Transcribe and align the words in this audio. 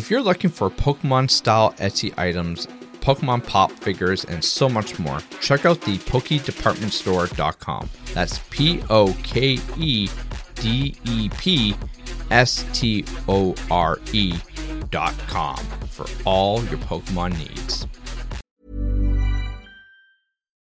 If 0.00 0.10
you're 0.10 0.22
looking 0.22 0.48
for 0.48 0.70
Pokemon 0.70 1.28
style 1.28 1.72
Etsy 1.72 2.18
items, 2.18 2.66
Pokemon 3.02 3.46
pop 3.46 3.70
figures, 3.70 4.24
and 4.24 4.42
so 4.42 4.66
much 4.66 4.98
more, 4.98 5.18
check 5.42 5.66
out 5.66 5.82
the 5.82 5.98
PokeDepartmentStore.com. 5.98 7.90
That's 8.14 8.38
P 8.48 8.82
O 8.88 9.14
K 9.22 9.58
E 9.76 10.08
D 10.54 10.96
E 11.04 11.28
P 11.28 11.76
S 12.30 12.64
T 12.72 13.04
O 13.28 13.54
R 13.70 13.98
E.com 14.14 15.58
for 15.90 16.06
all 16.24 16.64
your 16.64 16.78
Pokemon 16.78 17.36
needs. 17.36 17.86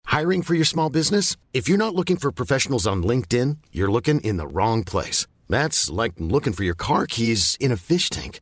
Hiring 0.03 0.41
for 0.41 0.53
your 0.53 0.65
small 0.65 0.89
business? 0.89 1.37
If 1.53 1.69
you're 1.69 1.77
not 1.77 1.95
looking 1.95 2.17
for 2.17 2.33
professionals 2.33 2.85
on 2.85 3.03
LinkedIn, 3.03 3.59
you're 3.71 3.89
looking 3.89 4.19
in 4.19 4.35
the 4.35 4.47
wrong 4.47 4.83
place. 4.83 5.27
That's 5.47 5.89
like 5.89 6.13
looking 6.17 6.51
for 6.51 6.65
your 6.65 6.75
car 6.75 7.07
keys 7.07 7.55
in 7.61 7.71
a 7.71 7.77
fish 7.77 8.09
tank. 8.09 8.41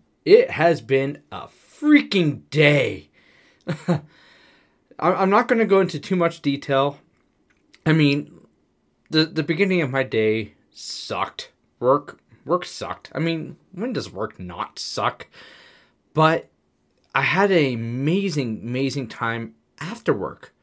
it 0.25 0.51
has 0.51 0.81
been 0.81 1.21
a 1.31 1.47
freaking 1.47 2.49
day. 2.49 3.09
I'm 4.99 5.29
not 5.29 5.47
going 5.47 5.59
to 5.59 5.65
go 5.65 5.81
into 5.81 5.99
too 5.99 6.15
much 6.15 6.41
detail. 6.41 6.99
I 7.85 7.93
mean, 7.93 8.41
the 9.09 9.25
the 9.25 9.43
beginning 9.43 9.81
of 9.81 9.89
my 9.89 10.03
day 10.03 10.53
sucked. 10.71 11.51
Work 11.79 12.21
work 12.45 12.65
sucked. 12.65 13.11
I 13.13 13.19
mean, 13.19 13.57
when 13.71 13.93
does 13.93 14.11
work 14.11 14.39
not 14.39 14.77
suck? 14.79 15.27
But 16.13 16.49
I 17.15 17.21
had 17.21 17.51
an 17.51 17.73
amazing, 17.73 18.61
amazing 18.63 19.07
time 19.07 19.55
after 19.79 20.13
work. 20.13 20.53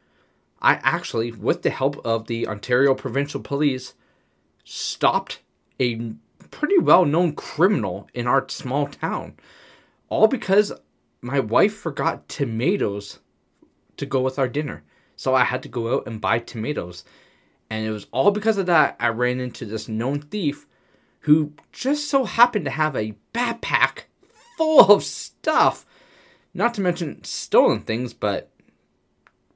I 0.61 0.75
actually, 0.83 1.31
with 1.33 1.63
the 1.63 1.71
help 1.71 2.05
of 2.05 2.27
the 2.27 2.47
Ontario 2.47 2.95
Provincial 2.95 3.41
Police, 3.41 3.95
stopped 4.65 5.41
a 5.81 6.13
pretty 6.51 6.79
well 6.79 7.05
known 7.05 7.33
criminal 7.35 8.09
in 8.15 8.27
our 8.27 8.49
small 8.49 8.87
town. 8.87 9.35
All 10.09 10.27
because 10.27 10.73
my 11.21 11.41
wife 11.41 11.75
forgot 11.75 12.29
tomatoes 12.29 13.19
to 13.97 14.07
go 14.07 14.21
with 14.21 14.39
our 14.39 14.49
dinner. 14.49 14.83
So 15.17 15.35
I 15.35 15.45
had 15.45 15.63
to 15.65 15.69
go 15.69 15.97
out 15.97 16.07
and 16.07 16.21
buy 16.21 16.39
tomatoes. 16.39 17.05
And 17.71 17.85
it 17.85 17.91
was 17.91 18.07
all 18.13 18.31
because 18.31 18.57
of 18.57 18.67
that 18.67 18.97
I 18.99 19.09
ran 19.09 19.41
into 19.41 19.67
this 19.67 19.89
known 19.89 20.21
thief 20.21 20.67
who 21.21 21.53
just 21.73 22.09
so 22.09 22.25
happened 22.25 22.65
to 22.65 22.71
have 22.71 22.97
a 22.97 23.17
backpack 23.35 24.05
full 24.57 24.93
of 24.93 25.05
stuff. 25.05 25.85
Not 26.55 26.75
to 26.75 26.81
mention 26.81 27.23
stolen 27.25 27.81
things, 27.81 28.15
but 28.15 28.51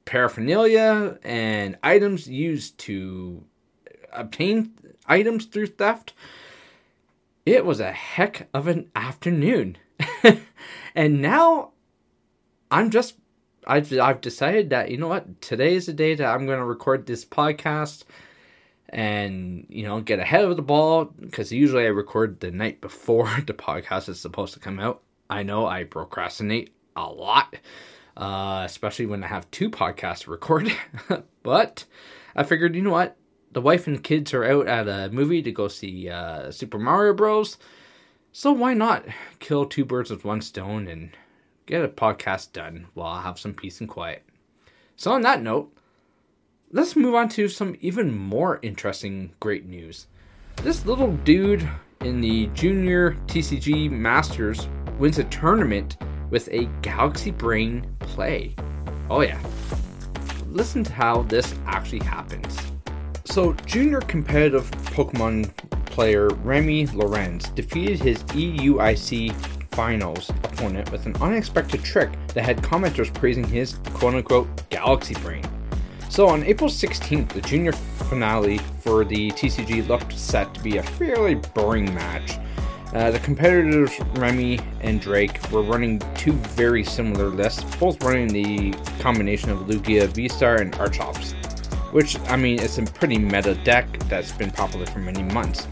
paraphernalia 0.05 1.19
and 1.23 1.79
items 1.83 2.29
used 2.29 2.77
to 2.79 3.45
obtain 4.13 4.73
items 5.07 5.47
through 5.47 5.67
theft. 5.67 6.13
It 7.45 7.65
was 7.65 7.81
a 7.81 7.93
heck 7.93 8.49
of 8.55 8.69
an 8.69 8.91
afternoon. 8.95 9.77
and 10.95 11.21
now 11.23 11.73
I'm 12.71 12.91
just 12.91 13.17
I've, 13.67 13.93
I've 13.99 14.21
decided 14.21 14.71
that 14.71 14.91
you 14.91 14.97
know 14.97 15.09
what 15.09 15.41
today 15.41 15.75
is 15.75 15.87
the 15.87 15.93
day 15.93 16.15
that 16.15 16.27
I'm 16.27 16.47
going 16.47 16.59
to 16.59 16.65
record 16.65 17.07
this 17.07 17.25
podcast 17.25 18.05
and 18.89 19.67
you 19.69 19.85
know 19.85 20.01
get 20.01 20.19
ahead 20.19 20.45
of 20.45 20.57
the 20.57 20.63
ball 20.63 21.05
because 21.05 21.53
usually 21.53 21.85
I 21.85 21.89
record 21.89 22.41
the 22.41 22.51
night 22.51 22.81
before 22.81 23.31
the 23.47 23.55
podcast 23.55 24.09
is 24.09 24.21
supposed 24.21 24.55
to 24.55 24.61
come 24.61 24.79
out. 24.79 25.03
I 25.31 25.43
know 25.43 25.67
I 25.67 25.85
procrastinate 25.85 26.75
a 26.95 27.07
lot, 27.07 27.57
uh, 28.17 28.63
especially 28.67 29.07
when 29.07 29.25
I 29.25 29.29
have 29.29 29.51
two 29.51 29.71
podcasts 29.71 30.25
to 30.25 30.31
record. 30.31 30.71
but 31.43 31.85
I 32.37 32.43
figured, 32.43 32.77
you 32.77 32.83
know 32.83 32.91
what, 32.91 33.17
the 33.53 33.61
wife 33.61 33.87
and 33.87 34.03
kids 34.03 34.33
are 34.33 34.45
out 34.45 34.67
at 34.67 34.89
a 34.89 35.11
movie 35.13 35.43
to 35.43 35.53
go 35.53 35.69
see 35.69 36.09
uh, 36.09 36.51
Super 36.51 36.79
Mario 36.79 37.13
Bros. 37.13 37.59
So 38.33 38.53
why 38.53 38.73
not 38.75 39.05
kill 39.41 39.67
two 39.67 39.85
birds 39.85 40.11
with 40.11 40.25
one 40.25 40.41
stone 40.41 40.89
and 40.89 41.11
get 41.67 41.85
a 41.85 41.89
podcast 41.89 42.53
done 42.53 42.87
while 42.95 43.13
I 43.13 43.23
have 43.23 43.39
some 43.39 43.55
peace 43.55 43.81
and 43.81 43.89
quiet? 43.89 44.25
So 44.97 45.13
on 45.13 45.21
that 45.23 45.43
note, 45.43 45.71
let's 46.71 46.97
move 46.97 47.15
on 47.15 47.29
to 47.31 47.49
some 47.49 47.77
even 47.81 48.17
more 48.17 48.59
interesting 48.63 49.33
great 49.39 49.67
news. 49.67 50.07
This 50.57 50.87
little 50.87 51.13
dude 51.19 51.69
in 52.01 52.21
the 52.21 52.47
junior 52.49 53.13
TCG 53.27 53.91
Masters 53.91 54.67
wins 54.99 55.19
a 55.19 55.25
tournament 55.25 55.99
with 56.31 56.49
a 56.51 56.65
Galaxy 56.81 57.31
Brain 57.31 57.87
play. 58.01 58.55
Oh 59.11 59.21
yeah. 59.21 59.41
Listen 60.47 60.85
to 60.85 60.93
how 60.93 61.23
this 61.23 61.55
actually 61.67 62.05
happens. 62.05 62.72
So, 63.33 63.55
junior 63.65 64.01
competitive 64.01 64.71
Pokemon 64.93 65.57
player 65.87 66.29
Remy 66.43 66.89
Lorenz 66.89 67.49
defeated 67.49 67.99
his 67.99 68.23
EUIC 68.25 69.35
finals 69.75 70.29
opponent 70.29 70.93
with 70.93 71.07
an 71.07 71.17
unexpected 71.17 71.83
trick 71.83 72.11
that 72.35 72.45
had 72.45 72.59
commenters 72.59 73.11
praising 73.15 73.45
his 73.45 73.79
quote 73.95 74.17
unquote 74.17 74.69
galaxy 74.69 75.15
brain. 75.15 75.43
So 76.11 76.29
on 76.29 76.45
April 76.45 76.69
16th, 76.69 77.31
the 77.31 77.41
junior 77.41 77.73
finale 77.73 78.59
for 78.83 79.03
the 79.03 79.31
TCG 79.31 79.89
looked 79.89 80.13
set 80.13 80.53
to 80.53 80.61
be 80.61 80.77
a 80.77 80.83
fairly 80.83 81.37
boring 81.37 81.87
match. 81.95 82.39
Uh, 82.93 83.11
the 83.11 83.21
competitors 83.21 83.99
Remy 84.17 84.61
and 84.83 85.01
Drake 85.01 85.51
were 85.51 85.63
running 85.63 86.03
two 86.17 86.33
very 86.33 86.85
similar 86.85 87.31
lists, 87.31 87.65
both 87.77 88.05
running 88.05 88.29
the 88.29 88.73
combination 89.01 89.49
of 89.49 89.61
Lugia, 89.61 90.07
V-Star, 90.09 90.57
and 90.57 90.75
Archeops 90.75 91.42
which, 91.93 92.19
I 92.29 92.37
mean, 92.37 92.59
it's 92.59 92.79
a 92.79 92.83
pretty 92.83 93.19
meta 93.19 93.55
deck 93.55 93.87
that's 94.09 94.33
been 94.33 94.51
popular 94.51 94.87
for 94.87 94.99
many 94.99 95.23
months. 95.23 95.69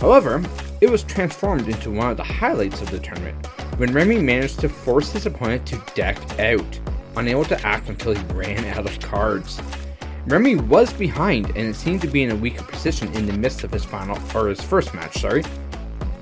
However, 0.00 0.42
it 0.80 0.90
was 0.90 1.02
transformed 1.02 1.68
into 1.68 1.90
one 1.90 2.10
of 2.10 2.16
the 2.16 2.24
highlights 2.24 2.80
of 2.82 2.90
the 2.90 3.00
tournament 3.00 3.46
when 3.78 3.92
Remy 3.92 4.20
managed 4.20 4.60
to 4.60 4.68
force 4.68 5.10
his 5.10 5.26
opponent 5.26 5.66
to 5.66 5.82
deck 5.94 6.18
out, 6.38 6.80
unable 7.16 7.44
to 7.46 7.66
act 7.66 7.88
until 7.88 8.14
he 8.14 8.22
ran 8.34 8.64
out 8.76 8.86
of 8.86 9.00
cards. 9.00 9.60
Remy 10.26 10.56
was 10.56 10.92
behind 10.92 11.48
and 11.48 11.58
it 11.58 11.74
seemed 11.74 12.00
to 12.02 12.06
be 12.08 12.22
in 12.22 12.30
a 12.30 12.36
weaker 12.36 12.62
position 12.64 13.12
in 13.14 13.26
the 13.26 13.32
midst 13.32 13.64
of 13.64 13.72
his 13.72 13.84
final 13.84 14.18
or 14.34 14.48
his 14.48 14.60
first 14.60 14.94
match, 14.94 15.20
sorry, 15.20 15.42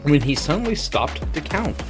when 0.03 0.21
he 0.21 0.35
suddenly 0.35 0.75
stopped 0.75 1.33
the 1.35 1.41
count. 1.41 1.81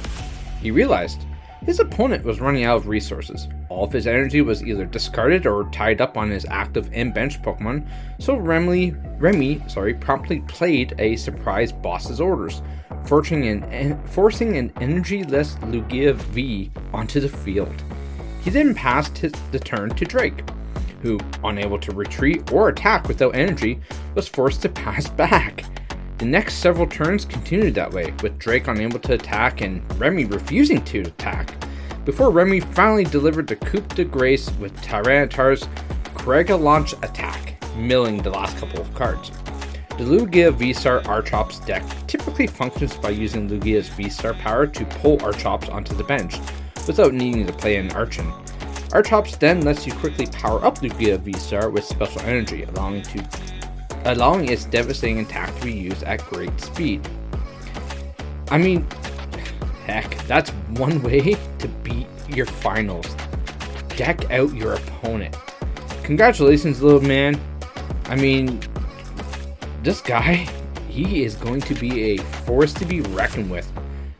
He 0.61 0.71
realized 0.71 1.21
his 1.65 1.79
opponent 1.79 2.25
was 2.25 2.41
running 2.41 2.65
out 2.65 2.77
of 2.77 2.87
resources. 2.87 3.47
All 3.69 3.85
of 3.85 3.91
his 3.93 4.07
energy 4.07 4.41
was 4.41 4.63
either 4.63 4.85
discarded 4.85 5.45
or 5.45 5.69
tied 5.71 6.01
up 6.01 6.17
on 6.17 6.29
his 6.29 6.45
active 6.49 6.89
and 6.93 7.13
bench 7.13 7.41
Pokemon, 7.41 7.87
so 8.19 8.35
Remy, 8.35 8.91
Remy 9.17 9.61
sorry, 9.67 9.93
promptly 9.93 10.41
played 10.41 10.93
a 10.99 11.15
surprise 11.15 11.71
boss's 11.71 12.19
orders, 12.19 12.61
forcing 13.05 13.47
an, 13.47 14.07
forcing 14.07 14.57
an 14.57 14.73
energy-less 14.81 15.55
Lugia 15.55 16.13
V 16.15 16.71
onto 16.93 17.19
the 17.19 17.29
field. 17.29 17.83
He 18.41 18.49
then 18.49 18.75
passed 18.75 19.17
his, 19.17 19.31
the 19.51 19.59
turn 19.59 19.89
to 19.91 20.05
Drake, 20.05 20.43
who, 21.01 21.19
unable 21.43 21.79
to 21.79 21.91
retreat 21.93 22.51
or 22.51 22.69
attack 22.69 23.07
without 23.07 23.35
energy, 23.35 23.79
was 24.15 24.27
forced 24.27 24.61
to 24.63 24.69
pass 24.69 25.09
back. 25.17 25.63
The 26.23 26.29
next 26.29 26.59
several 26.59 26.87
turns 26.87 27.25
continued 27.25 27.75
that 27.75 27.91
way, 27.91 28.13
with 28.23 28.39
Drake 28.39 28.69
unable 28.69 28.97
to 28.99 29.15
attack 29.15 29.59
and 29.59 29.83
Remy 29.99 30.23
refusing 30.23 30.81
to 30.85 31.01
attack, 31.01 31.53
before 32.05 32.31
Remy 32.31 32.61
finally 32.61 33.03
delivered 33.03 33.45
the 33.45 33.57
coup 33.57 33.81
de 33.81 34.05
grace 34.05 34.49
with 34.51 34.73
Tyranitar's 34.77 35.67
Korrega 36.15 36.57
launch 36.57 36.93
attack, 37.03 37.61
milling 37.75 38.21
the 38.21 38.29
last 38.29 38.55
couple 38.55 38.79
of 38.79 38.93
cards. 38.95 39.31
The 39.97 40.05
Lugia 40.05 40.53
V-Star 40.53 41.01
Archeops 41.01 41.65
deck 41.65 41.83
typically 42.07 42.47
functions 42.47 42.95
by 42.95 43.09
using 43.09 43.49
Lugia's 43.49 43.89
V-Star 43.89 44.33
power 44.35 44.65
to 44.65 44.85
pull 44.85 45.17
Archeops 45.17 45.69
onto 45.73 45.93
the 45.93 46.05
bench, 46.05 46.37
without 46.87 47.13
needing 47.13 47.45
to 47.47 47.51
play 47.51 47.75
an 47.75 47.89
Archen. 47.89 48.31
Archeops 48.91 49.37
then 49.39 49.59
lets 49.59 49.85
you 49.85 49.91
quickly 49.95 50.27
power 50.27 50.63
up 50.63 50.77
Lugia 50.77 51.19
V-Star 51.19 51.69
with 51.69 51.83
special 51.83 52.21
energy, 52.21 52.63
allowing 52.63 53.01
to 53.01 53.27
allowing 54.05 54.49
its 54.49 54.65
devastating 54.65 55.19
attack 55.19 55.55
to 55.59 55.65
be 55.65 55.73
used 55.73 56.03
at 56.03 56.23
great 56.25 56.59
speed. 56.59 57.07
I 58.49 58.57
mean, 58.57 58.87
heck, 59.85 60.15
that's 60.27 60.49
one 60.77 61.01
way 61.01 61.35
to 61.59 61.67
beat 61.83 62.07
your 62.27 62.45
finals. 62.45 63.07
Deck 63.95 64.29
out 64.31 64.53
your 64.53 64.73
opponent. 64.73 65.35
Congratulations, 66.03 66.81
little 66.81 67.01
man. 67.01 67.39
I 68.05 68.15
mean, 68.15 68.59
this 69.81 70.01
guy, 70.01 70.47
he 70.89 71.23
is 71.23 71.35
going 71.35 71.61
to 71.61 71.73
be 71.73 72.13
a 72.13 72.17
force 72.17 72.73
to 72.73 72.85
be 72.85 73.01
reckoned 73.01 73.49
with. 73.49 73.71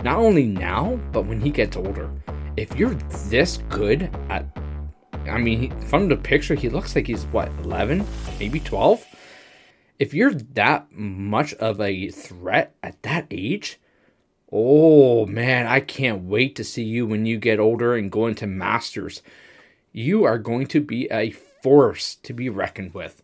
Not 0.03 0.18
only 0.18 0.45
now, 0.45 1.00
but 1.12 1.25
when 1.25 1.39
he 1.39 1.50
gets 1.50 1.77
older. 1.77 2.09
If 2.56 2.75
you're 2.75 2.94
this 3.30 3.57
good 3.69 4.09
at 4.30 4.45
I 5.27 5.38
mean, 5.38 5.80
from 5.88 6.09
the 6.09 6.18
picture, 6.18 6.53
he 6.53 6.69
looks 6.69 6.95
like 6.95 7.07
he's 7.07 7.24
what, 7.27 7.50
11, 7.63 8.06
maybe 8.39 8.59
12? 8.59 9.06
If 10.00 10.13
you're 10.13 10.34
that 10.34 10.92
much 10.92 11.54
of 11.56 11.80
a 11.80 12.10
threat 12.10 12.75
at 12.81 13.01
that 13.04 13.28
age, 13.30 13.80
oh 14.51 15.25
man, 15.25 15.68
I 15.68 15.80
can't 15.80 16.24
wait 16.24 16.56
to 16.56 16.63
see 16.63 16.84
you 16.84 17.06
when 17.06 17.25
you 17.25 17.38
get 17.38 17.60
older 17.60 17.95
and 17.95 18.12
go 18.12 18.28
into 18.28 18.48
masters. 18.48 19.22
You 19.92 20.24
are 20.24 20.38
going 20.38 20.68
to 20.68 20.81
be 20.81 21.07
a 21.12 21.31
force 21.31 22.16
to 22.24 22.34
be 22.34 22.50
reckoned 22.50 22.94
with. 22.94 23.22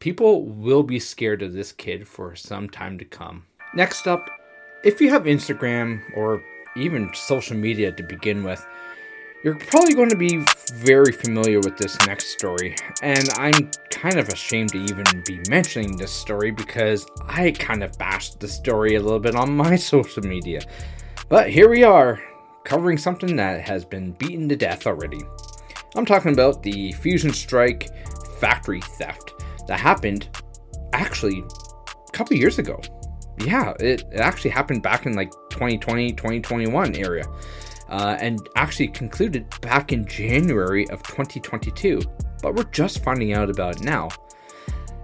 People 0.00 0.44
will 0.44 0.82
be 0.82 0.98
scared 0.98 1.42
of 1.42 1.52
this 1.52 1.72
kid 1.72 2.06
for 2.06 2.34
some 2.36 2.68
time 2.68 2.98
to 2.98 3.04
come. 3.04 3.46
Next 3.74 4.06
up, 4.06 4.28
if 4.84 5.00
you 5.00 5.10
have 5.10 5.24
Instagram 5.24 6.02
or 6.16 6.42
even 6.76 7.10
social 7.14 7.56
media 7.56 7.90
to 7.92 8.02
begin 8.02 8.44
with, 8.44 8.64
you're 9.44 9.54
probably 9.54 9.94
going 9.94 10.10
to 10.10 10.16
be 10.16 10.44
very 10.74 11.12
familiar 11.12 11.60
with 11.60 11.76
this 11.76 11.96
next 12.06 12.28
story, 12.28 12.74
and 13.02 13.28
I'm 13.36 13.70
kind 13.90 14.18
of 14.18 14.28
ashamed 14.28 14.70
to 14.70 14.78
even 14.78 15.04
be 15.24 15.40
mentioning 15.48 15.96
this 15.96 16.10
story 16.10 16.50
because 16.50 17.06
I 17.24 17.52
kind 17.52 17.84
of 17.84 17.96
bashed 17.98 18.40
the 18.40 18.48
story 18.48 18.96
a 18.96 19.00
little 19.00 19.20
bit 19.20 19.36
on 19.36 19.56
my 19.56 19.76
social 19.76 20.24
media. 20.24 20.60
But 21.28 21.50
here 21.50 21.68
we 21.68 21.84
are, 21.84 22.20
covering 22.64 22.98
something 22.98 23.36
that 23.36 23.66
has 23.66 23.84
been 23.84 24.12
beaten 24.12 24.48
to 24.48 24.56
death 24.56 24.86
already. 24.86 25.20
I'm 25.94 26.04
talking 26.04 26.32
about 26.32 26.62
the 26.62 26.92
Fusion 26.92 27.32
Strike 27.32 27.88
factory 28.40 28.80
theft 28.80 29.34
that 29.68 29.78
happened 29.78 30.28
actually 30.92 31.44
a 32.08 32.12
couple 32.12 32.36
years 32.36 32.58
ago. 32.58 32.80
Yeah, 33.44 33.72
it, 33.78 34.02
it 34.10 34.18
actually 34.18 34.50
happened 34.50 34.82
back 34.82 35.06
in 35.06 35.12
like 35.12 35.30
2020, 35.50 36.12
2021 36.12 36.96
area 36.96 37.24
uh, 37.88 38.16
and 38.20 38.48
actually 38.56 38.88
concluded 38.88 39.46
back 39.60 39.92
in 39.92 40.06
January 40.06 40.88
of 40.90 41.02
2022, 41.02 42.00
but 42.42 42.54
we're 42.54 42.64
just 42.64 43.02
finding 43.02 43.32
out 43.32 43.50
about 43.50 43.76
it 43.76 43.82
now. 43.82 44.08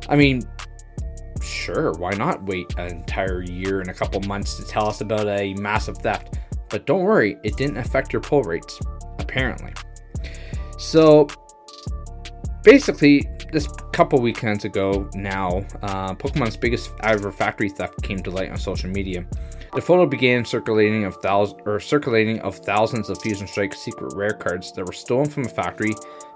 I 0.08 0.16
mean, 0.16 0.42
sure, 1.42 1.92
why 1.92 2.10
not 2.12 2.42
wait 2.44 2.66
an 2.76 2.88
entire 2.88 3.42
year 3.42 3.80
and 3.80 3.90
a 3.90 3.94
couple 3.94 4.20
months 4.22 4.56
to 4.56 4.64
tell 4.64 4.86
us 4.86 5.00
about 5.00 5.26
a 5.26 5.54
massive 5.54 5.98
theft? 5.98 6.38
But 6.68 6.86
don't 6.86 7.02
worry, 7.02 7.38
it 7.42 7.56
didn't 7.56 7.78
affect 7.78 8.12
your 8.12 8.20
pull 8.20 8.42
rates, 8.42 8.80
apparently. 9.18 9.72
So, 10.78 11.28
basically, 12.62 13.28
this 13.52 13.68
couple 13.92 14.20
weekends 14.20 14.64
ago 14.64 15.08
now, 15.14 15.64
uh, 15.82 16.14
Pokemon's 16.14 16.56
biggest 16.56 16.90
ever 17.00 17.30
factory 17.30 17.68
theft 17.68 18.02
came 18.02 18.18
to 18.18 18.30
light 18.30 18.50
on 18.50 18.56
social 18.56 18.90
media. 18.90 19.24
The 19.74 19.80
photo 19.80 20.06
began 20.06 20.44
circulating 20.44 21.04
of 21.04 21.16
thousands 21.16 21.60
or 21.66 21.80
circulating 21.80 22.38
of 22.42 22.56
thousands 22.56 23.10
of 23.10 23.20
Fusion 23.20 23.48
Strike 23.48 23.74
secret 23.74 24.14
rare 24.14 24.30
cards 24.30 24.70
that 24.70 24.86
were 24.86 24.92
stolen 24.92 25.28
from 25.28 25.46
a 25.46 25.48
factory 25.48 25.94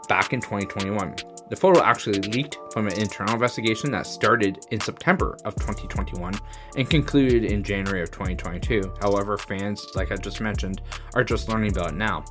back 0.08 0.32
in 0.32 0.40
2021. 0.40 1.14
The 1.48 1.54
photo 1.54 1.80
actually 1.84 2.18
leaked 2.18 2.58
from 2.72 2.88
an 2.88 2.98
internal 2.98 3.34
investigation 3.34 3.92
that 3.92 4.08
started 4.08 4.66
in 4.72 4.80
September 4.80 5.36
of 5.44 5.54
2021 5.54 6.34
and 6.76 6.90
concluded 6.90 7.44
in 7.44 7.62
January 7.62 8.02
of 8.02 8.10
2022. 8.10 8.92
However, 9.00 9.38
fans, 9.38 9.86
like 9.94 10.10
I 10.10 10.16
just 10.16 10.40
mentioned, 10.40 10.82
are 11.14 11.22
just 11.22 11.48
learning 11.48 11.70
about 11.70 11.92
it 11.92 11.96
now. 11.96 12.24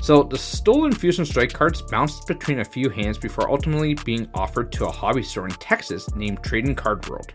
So, 0.00 0.22
the 0.22 0.38
stolen 0.38 0.92
Fusion 0.92 1.26
Strike 1.26 1.52
cards 1.52 1.82
bounced 1.82 2.26
between 2.26 2.60
a 2.60 2.64
few 2.64 2.88
hands 2.88 3.18
before 3.18 3.50
ultimately 3.50 3.92
being 4.06 4.30
offered 4.32 4.72
to 4.72 4.86
a 4.86 4.90
hobby 4.90 5.22
store 5.22 5.44
in 5.44 5.54
Texas 5.56 6.12
named 6.14 6.42
Trading 6.42 6.74
Card 6.74 7.06
World. 7.06 7.34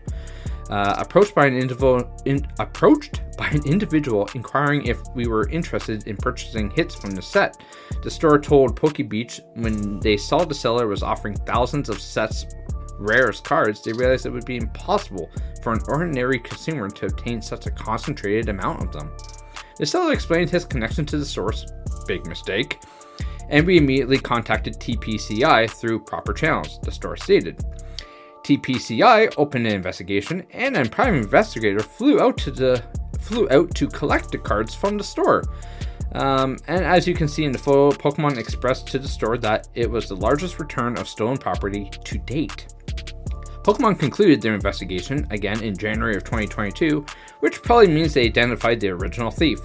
Uh, 0.70 0.94
approached 0.98 1.34
by 1.34 1.46
an 1.46 1.56
individual, 1.56 2.22
in, 2.26 2.46
approached 2.58 3.22
by 3.38 3.48
an 3.48 3.64
individual 3.64 4.28
inquiring 4.34 4.84
if 4.86 4.98
we 5.14 5.26
were 5.26 5.48
interested 5.48 6.06
in 6.06 6.16
purchasing 6.16 6.70
hits 6.70 6.94
from 6.94 7.12
the 7.12 7.22
set. 7.22 7.56
The 8.02 8.10
store 8.10 8.38
told 8.38 8.78
PokeBeach 8.78 9.40
when 9.54 9.98
they 10.00 10.18
saw 10.18 10.44
the 10.44 10.54
seller 10.54 10.86
was 10.86 11.02
offering 11.02 11.36
thousands 11.36 11.88
of 11.88 12.00
sets 12.00 12.46
rarest 12.98 13.44
cards, 13.44 13.82
they 13.82 13.92
realized 13.92 14.26
it 14.26 14.32
would 14.32 14.44
be 14.44 14.56
impossible 14.56 15.30
for 15.62 15.72
an 15.72 15.80
ordinary 15.88 16.38
consumer 16.38 16.88
to 16.88 17.06
obtain 17.06 17.40
such 17.40 17.66
a 17.66 17.70
concentrated 17.70 18.48
amount 18.48 18.82
of 18.82 18.92
them. 18.92 19.12
The 19.78 19.86
seller 19.86 20.12
explained 20.12 20.50
his 20.50 20.64
connection 20.64 21.06
to 21.06 21.18
the 21.18 21.24
source, 21.24 21.66
big 22.06 22.26
mistake, 22.26 22.80
and 23.48 23.66
we 23.66 23.78
immediately 23.78 24.18
contacted 24.18 24.74
TPCI 24.74 25.70
through 25.70 26.00
proper 26.00 26.32
channels, 26.32 26.80
the 26.82 26.90
store 26.90 27.16
stated. 27.16 27.64
TPCI 28.48 29.34
opened 29.36 29.66
an 29.66 29.74
investigation, 29.74 30.46
and 30.52 30.74
a 30.74 30.88
private 30.88 31.18
investigator 31.18 31.80
flew 31.80 32.18
out 32.18 32.38
to 32.38 32.50
the 32.50 32.82
flew 33.20 33.46
out 33.50 33.74
to 33.74 33.86
collect 33.86 34.32
the 34.32 34.38
cards 34.38 34.74
from 34.74 34.96
the 34.96 35.04
store. 35.04 35.42
Um, 36.12 36.56
and 36.66 36.82
as 36.82 37.06
you 37.06 37.12
can 37.12 37.28
see 37.28 37.44
in 37.44 37.52
the 37.52 37.58
photo, 37.58 37.94
Pokemon 37.94 38.38
expressed 38.38 38.86
to 38.88 38.98
the 38.98 39.06
store 39.06 39.36
that 39.38 39.68
it 39.74 39.90
was 39.90 40.08
the 40.08 40.16
largest 40.16 40.58
return 40.58 40.96
of 40.96 41.06
stolen 41.06 41.36
property 41.36 41.90
to 42.04 42.16
date. 42.16 42.68
Pokemon 43.62 43.98
concluded 43.98 44.40
their 44.40 44.54
investigation 44.54 45.26
again 45.30 45.62
in 45.62 45.76
January 45.76 46.16
of 46.16 46.24
2022, 46.24 47.04
which 47.40 47.60
probably 47.60 47.88
means 47.88 48.14
they 48.14 48.24
identified 48.24 48.80
the 48.80 48.88
original 48.88 49.30
thief. 49.30 49.58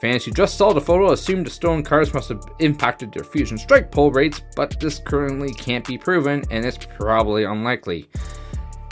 Fans 0.00 0.24
who 0.24 0.30
just 0.30 0.56
saw 0.56 0.72
the 0.72 0.80
photo 0.80 1.12
assumed 1.12 1.46
the 1.46 1.50
stolen 1.50 1.82
cards 1.82 2.14
must 2.14 2.28
have 2.28 2.44
impacted 2.60 3.12
their 3.12 3.24
Fusion 3.24 3.58
Strike 3.58 3.90
pull 3.90 4.12
rates, 4.12 4.42
but 4.54 4.78
this 4.78 5.00
currently 5.00 5.52
can't 5.52 5.86
be 5.86 5.98
proven 5.98 6.44
and 6.50 6.64
it's 6.64 6.86
probably 6.98 7.44
unlikely. 7.44 8.08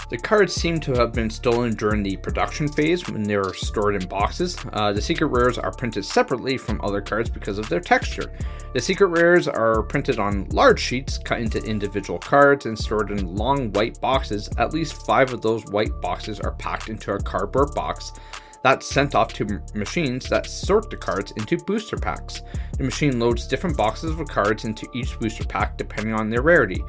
The 0.08 0.18
cards 0.18 0.54
seem 0.54 0.78
to 0.80 0.92
have 0.92 1.12
been 1.12 1.30
stolen 1.30 1.74
during 1.74 2.04
the 2.04 2.16
production 2.16 2.68
phase 2.68 3.08
when 3.08 3.24
they 3.24 3.36
were 3.36 3.54
stored 3.54 3.96
in 3.96 4.06
boxes. 4.08 4.56
Uh, 4.72 4.92
the 4.92 5.02
secret 5.02 5.26
rares 5.26 5.58
are 5.58 5.72
printed 5.72 6.04
separately 6.04 6.56
from 6.56 6.80
other 6.80 7.00
cards 7.00 7.28
because 7.28 7.58
of 7.58 7.68
their 7.68 7.80
texture. 7.80 8.32
The 8.72 8.80
secret 8.80 9.08
rares 9.08 9.48
are 9.48 9.82
printed 9.82 10.20
on 10.20 10.48
large 10.50 10.78
sheets 10.78 11.18
cut 11.18 11.40
into 11.40 11.58
individual 11.58 12.20
cards 12.20 12.66
and 12.66 12.78
stored 12.78 13.10
in 13.10 13.34
long 13.34 13.72
white 13.72 14.00
boxes. 14.00 14.48
At 14.58 14.72
least 14.72 15.06
five 15.06 15.32
of 15.32 15.42
those 15.42 15.64
white 15.66 16.00
boxes 16.00 16.38
are 16.38 16.52
packed 16.52 16.88
into 16.88 17.12
a 17.12 17.22
cardboard 17.22 17.74
box 17.74 18.12
that's 18.66 18.84
sent 18.84 19.14
off 19.14 19.32
to 19.32 19.62
machines 19.74 20.28
that 20.28 20.44
sort 20.44 20.90
the 20.90 20.96
cards 20.96 21.30
into 21.36 21.56
booster 21.56 21.96
packs. 21.96 22.42
The 22.76 22.82
machine 22.82 23.20
loads 23.20 23.46
different 23.46 23.76
boxes 23.76 24.18
of 24.18 24.26
cards 24.26 24.64
into 24.64 24.88
each 24.92 25.16
booster 25.20 25.44
pack 25.44 25.76
depending 25.76 26.14
on 26.14 26.28
their 26.28 26.42
rarity. 26.42 26.82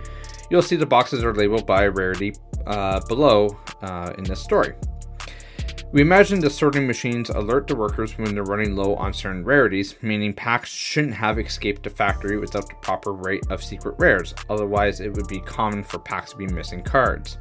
You'll 0.49 0.63
see 0.63 0.75
the 0.75 0.87
boxes 0.87 1.23
are 1.23 1.35
labeled 1.35 1.67
by 1.67 1.85
rarity 1.85 2.33
uh, 2.65 3.01
below 3.01 3.55
uh, 3.83 4.11
in 4.17 4.23
this 4.23 4.41
story. 4.41 4.73
We 5.93 6.01
imagine 6.01 6.41
the 6.41 6.49
sorting 6.49 6.85
machines 6.85 7.29
alert 7.29 7.65
the 7.65 7.75
workers 7.75 8.17
when 8.17 8.35
they're 8.35 8.43
running 8.43 8.75
low 8.75 8.95
on 8.95 9.13
certain 9.13 9.45
rarities, 9.45 9.95
meaning 10.01 10.33
packs 10.33 10.69
shouldn't 10.69 11.13
have 11.13 11.39
escaped 11.39 11.83
the 11.83 11.89
factory 11.89 12.37
without 12.37 12.67
the 12.67 12.75
proper 12.81 13.13
rate 13.13 13.45
of 13.49 13.63
secret 13.63 13.95
rares, 13.97 14.35
otherwise, 14.49 14.99
it 14.99 15.13
would 15.13 15.29
be 15.29 15.39
common 15.39 15.85
for 15.85 15.97
packs 15.97 16.31
to 16.31 16.37
be 16.37 16.47
missing 16.47 16.83
cards. 16.83 17.37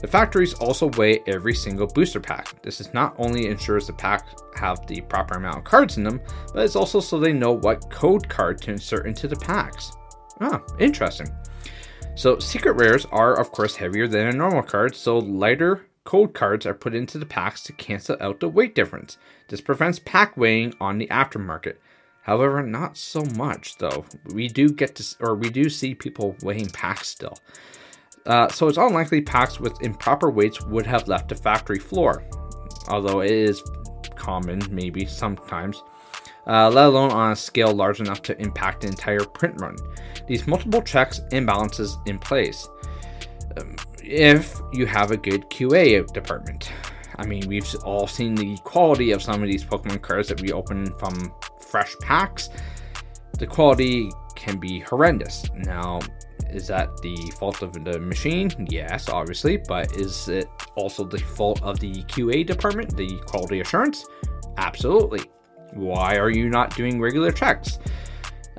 The 0.00 0.08
factories 0.08 0.54
also 0.54 0.88
weigh 0.96 1.20
every 1.26 1.54
single 1.54 1.86
booster 1.86 2.20
pack. 2.20 2.60
This 2.62 2.80
is 2.80 2.94
not 2.94 3.14
only 3.18 3.48
ensures 3.48 3.86
the 3.86 3.92
packs 3.92 4.34
have 4.56 4.86
the 4.86 5.02
proper 5.02 5.34
amount 5.34 5.58
of 5.58 5.64
cards 5.64 5.98
in 5.98 6.04
them, 6.04 6.22
but 6.54 6.64
it's 6.64 6.76
also 6.76 7.00
so 7.00 7.18
they 7.18 7.34
know 7.34 7.52
what 7.52 7.90
code 7.90 8.26
card 8.30 8.62
to 8.62 8.70
insert 8.70 9.06
into 9.06 9.28
the 9.28 9.36
packs. 9.36 9.92
Ah, 10.40 10.62
interesting. 10.78 11.28
So 12.14 12.38
secret 12.38 12.74
rares 12.74 13.04
are 13.12 13.38
of 13.38 13.52
course 13.52 13.76
heavier 13.76 14.08
than 14.08 14.28
a 14.28 14.32
normal 14.32 14.62
card, 14.62 14.96
so 14.96 15.18
lighter 15.18 15.86
code 16.04 16.34
cards 16.34 16.66
are 16.66 16.74
put 16.74 16.94
into 16.94 17.18
the 17.18 17.26
packs 17.26 17.62
to 17.64 17.72
cancel 17.72 18.16
out 18.20 18.40
the 18.40 18.48
weight 18.48 18.74
difference. 18.74 19.18
This 19.48 19.60
prevents 19.60 19.98
pack 19.98 20.36
weighing 20.36 20.74
on 20.80 20.98
the 20.98 21.08
aftermarket. 21.08 21.76
However, 22.22 22.62
not 22.62 22.96
so 22.96 23.22
much 23.36 23.76
though. 23.78 24.04
We 24.32 24.48
do 24.48 24.70
get 24.70 24.94
to, 24.96 25.16
or 25.20 25.34
we 25.34 25.50
do 25.50 25.68
see 25.68 25.94
people 25.94 26.36
weighing 26.42 26.70
packs 26.70 27.08
still. 27.08 27.36
Uh, 28.26 28.48
so 28.48 28.68
it's 28.68 28.78
unlikely 28.78 29.20
packs 29.20 29.60
with 29.60 29.82
improper 29.82 30.30
weights 30.30 30.62
would 30.62 30.86
have 30.86 31.08
left 31.08 31.28
the 31.28 31.34
factory 31.34 31.78
floor, 31.78 32.24
although 32.88 33.20
it 33.20 33.30
is 33.30 33.62
common, 34.16 34.62
maybe 34.70 35.04
sometimes, 35.04 35.82
uh, 36.46 36.70
let 36.70 36.86
alone 36.86 37.10
on 37.10 37.32
a 37.32 37.36
scale 37.36 37.72
large 37.72 38.00
enough 38.00 38.22
to 38.22 38.40
impact 38.40 38.80
the 38.80 38.88
entire 38.88 39.24
print 39.24 39.60
run. 39.60 39.76
These 40.26 40.46
multiple 40.46 40.80
checks 40.80 41.20
and 41.32 41.46
balances 41.46 41.98
in 42.06 42.18
place. 42.18 42.66
Um, 43.58 43.76
if 44.04 44.60
you 44.72 44.86
have 44.86 45.10
a 45.10 45.16
good 45.16 45.42
QA 45.50 46.06
department. 46.12 46.70
I 47.16 47.26
mean, 47.26 47.46
we've 47.46 47.66
all 47.84 48.06
seen 48.06 48.34
the 48.34 48.56
quality 48.58 49.12
of 49.12 49.22
some 49.22 49.42
of 49.42 49.48
these 49.48 49.64
Pokemon 49.64 50.02
cards 50.02 50.28
that 50.28 50.40
we 50.40 50.52
open 50.52 50.86
from 50.98 51.32
fresh 51.60 51.94
packs. 52.00 52.50
The 53.38 53.46
quality 53.46 54.10
can 54.34 54.58
be 54.58 54.80
horrendous. 54.80 55.44
Now, 55.54 56.00
is 56.50 56.66
that 56.68 56.96
the 57.02 57.16
fault 57.38 57.62
of 57.62 57.72
the 57.72 57.98
machine? 57.98 58.50
Yes, 58.68 59.08
obviously, 59.08 59.56
but 59.56 59.96
is 59.96 60.28
it 60.28 60.46
also 60.76 61.04
the 61.04 61.18
fault 61.18 61.62
of 61.62 61.80
the 61.80 62.02
QA 62.04 62.46
department, 62.46 62.96
the 62.96 63.18
quality 63.26 63.60
assurance? 63.60 64.04
Absolutely. 64.56 65.22
Why 65.72 66.16
are 66.16 66.30
you 66.30 66.48
not 66.48 66.76
doing 66.76 67.00
regular 67.00 67.32
checks? 67.32 67.78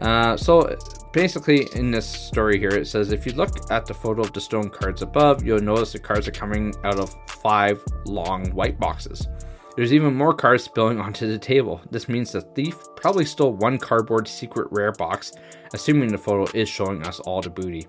Uh, 0.01 0.35
so 0.35 0.75
basically, 1.15 1.69
in 1.75 1.91
this 1.91 2.05
story 2.05 2.59
here, 2.59 2.75
it 2.75 2.87
says 2.87 3.13
if 3.13 3.25
you 3.25 3.31
look 3.31 3.71
at 3.71 3.85
the 3.85 3.93
photo 3.93 4.21
of 4.21 4.33
the 4.33 4.41
stone 4.41 4.69
cards 4.69 5.01
above, 5.01 5.45
you'll 5.45 5.61
notice 5.61 5.93
the 5.93 5.97
cards 5.97 6.27
are 6.27 6.31
coming 6.31 6.75
out 6.83 6.99
of 6.99 7.15
five 7.41 7.81
long 8.05 8.51
white 8.51 8.77
boxes. 8.77 9.29
There's 9.77 9.93
even 9.93 10.13
more 10.13 10.33
cards 10.33 10.65
spilling 10.65 10.99
onto 10.99 11.25
the 11.25 11.39
table. 11.39 11.79
This 11.89 12.09
means 12.09 12.33
the 12.33 12.41
thief 12.41 12.77
probably 12.97 13.23
stole 13.23 13.53
one 13.53 13.77
cardboard 13.77 14.27
secret 14.27 14.67
rare 14.71 14.91
box, 14.91 15.31
assuming 15.73 16.09
the 16.09 16.17
photo 16.17 16.51
is 16.53 16.67
showing 16.67 17.01
us 17.07 17.21
all 17.21 17.41
the 17.41 17.49
booty. 17.49 17.87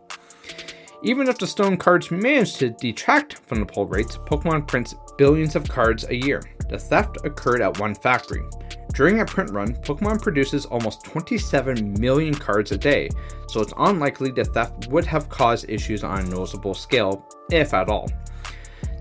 Even 1.03 1.29
if 1.29 1.37
the 1.37 1.49
stone 1.49 1.77
cards 1.77 2.13
manage 2.13 2.55
to 2.55 2.71
detract 2.71 3.39
from 3.49 3.59
the 3.59 3.67
pull 3.67 3.87
rates, 3.87 4.19
Pokemon 4.19 4.69
prints 4.69 4.95
billions 5.19 5.57
of 5.57 5.69
cards 5.69 6.05
a 6.05 6.15
year. 6.15 6.41
The 6.69 6.79
theft 6.79 7.19
occurred 7.25 7.61
at 7.61 7.81
one 7.81 7.97
factory. 7.97 8.45
During 8.97 9.21
a 9.21 9.27
print 9.27 9.51
run, 9.51 9.75
Pokemon 9.75 10.23
produces 10.23 10.65
almost 10.65 11.05
27 11.05 12.01
million 12.01 12.33
cards 12.33 12.73
a 12.73 12.79
day, 12.79 13.11
so 13.47 13.61
it's 13.61 13.75
unlikely 13.77 14.31
the 14.31 14.43
theft 14.43 14.89
would 14.89 15.05
have 15.05 15.29
caused 15.29 15.69
issues 15.69 16.03
on 16.03 16.21
a 16.21 16.29
noticeable 16.31 16.73
scale, 16.73 17.29
if 17.51 17.75
at 17.75 17.91
all. 17.91 18.09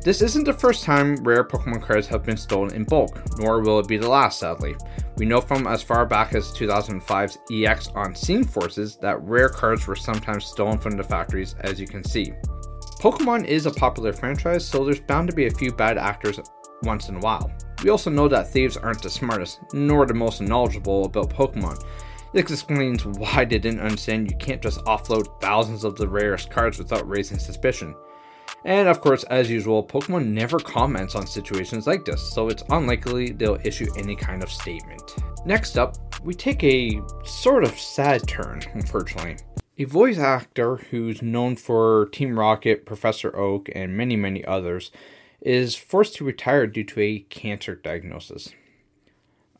This 0.04 0.22
isn't 0.22 0.44
the 0.44 0.52
first 0.52 0.84
time 0.84 1.16
rare 1.24 1.46
Pokemon 1.46 1.82
cards 1.82 2.08
have 2.08 2.24
been 2.24 2.36
stolen 2.36 2.76
in 2.76 2.84
bulk, 2.84 3.22
nor 3.38 3.62
will 3.62 3.80
it 3.80 3.88
be 3.88 3.96
the 3.96 4.10
last, 4.10 4.38
sadly. 4.38 4.76
We 5.16 5.26
know 5.26 5.40
from 5.40 5.66
as 5.66 5.82
far 5.82 6.06
back 6.06 6.36
as 6.36 6.52
2005's 6.52 7.38
EX 7.50 7.90
Unseen 7.96 8.44
Forces 8.44 8.98
that 8.98 9.24
rare 9.24 9.50
cards 9.50 9.88
were 9.88 9.96
sometimes 9.96 10.44
stolen 10.44 10.78
from 10.78 10.98
the 10.98 11.04
factories, 11.04 11.56
as 11.62 11.80
you 11.80 11.88
can 11.88 12.04
see. 12.04 12.34
Pokemon 13.00 13.46
is 13.46 13.66
a 13.66 13.72
popular 13.72 14.12
franchise, 14.12 14.68
so 14.68 14.84
there's 14.84 15.00
bound 15.00 15.30
to 15.30 15.36
be 15.36 15.46
a 15.46 15.52
few 15.52 15.72
bad 15.72 15.98
actors 15.98 16.38
once 16.84 17.08
in 17.08 17.16
a 17.16 17.20
while. 17.20 17.50
We 17.86 17.92
also 17.92 18.10
know 18.10 18.28
that 18.30 18.48
thieves 18.48 18.78
aren't 18.78 19.04
the 19.04 19.12
smartest, 19.12 19.60
nor 19.72 20.08
the 20.08 20.14
most 20.16 20.42
knowledgeable 20.42 21.06
about 21.06 21.30
Pokemon. 21.30 21.86
This 22.34 22.50
explains 22.50 23.06
why 23.06 23.46
they 23.46 23.60
didn't 23.60 23.80
understand 23.80 24.32
you 24.32 24.36
can't 24.38 24.60
just 24.60 24.84
offload 24.86 25.40
thousands 25.40 25.84
of 25.84 25.96
the 25.96 26.08
rarest 26.08 26.50
cards 26.50 26.80
without 26.80 27.08
raising 27.08 27.38
suspicion. 27.38 27.94
And 28.64 28.88
of 28.88 29.02
course, 29.02 29.24
as 29.26 29.52
usual, 29.52 29.86
Pokemon 29.86 30.30
never 30.30 30.58
comments 30.58 31.14
on 31.14 31.28
situations 31.28 31.86
like 31.86 32.04
this, 32.06 32.34
so 32.34 32.50
it's 32.50 32.64
unlikely 32.72 33.34
they'll 33.34 33.60
issue 33.64 33.94
any 34.00 34.16
kind 34.16 34.42
of 34.42 34.52
statement. 34.52 35.18
Next 35.46 35.78
up, 35.78 35.96
we 36.24 36.34
take 36.34 36.64
a 36.64 37.00
sort 37.24 37.64
of 37.64 37.80
sad 37.80 38.28
turn, 38.28 38.64
unfortunately. 38.74 39.38
A 39.78 39.84
voice 39.84 40.18
actor 40.18 40.78
who's 40.78 41.22
known 41.22 41.56
for 41.56 42.08
Team 42.08 42.40
Rocket, 42.40 42.88
Professor 42.88 43.38
Oak, 43.38 43.70
and 43.76 43.96
many, 43.96 44.16
many 44.16 44.44
others 44.44 44.90
is 45.46 45.76
forced 45.76 46.16
to 46.16 46.26
retire 46.26 46.68
due 46.68 46.84
to 46.84 47.00
a 47.00 47.20
cancer 47.20 47.76
diagnosis. 47.76 48.50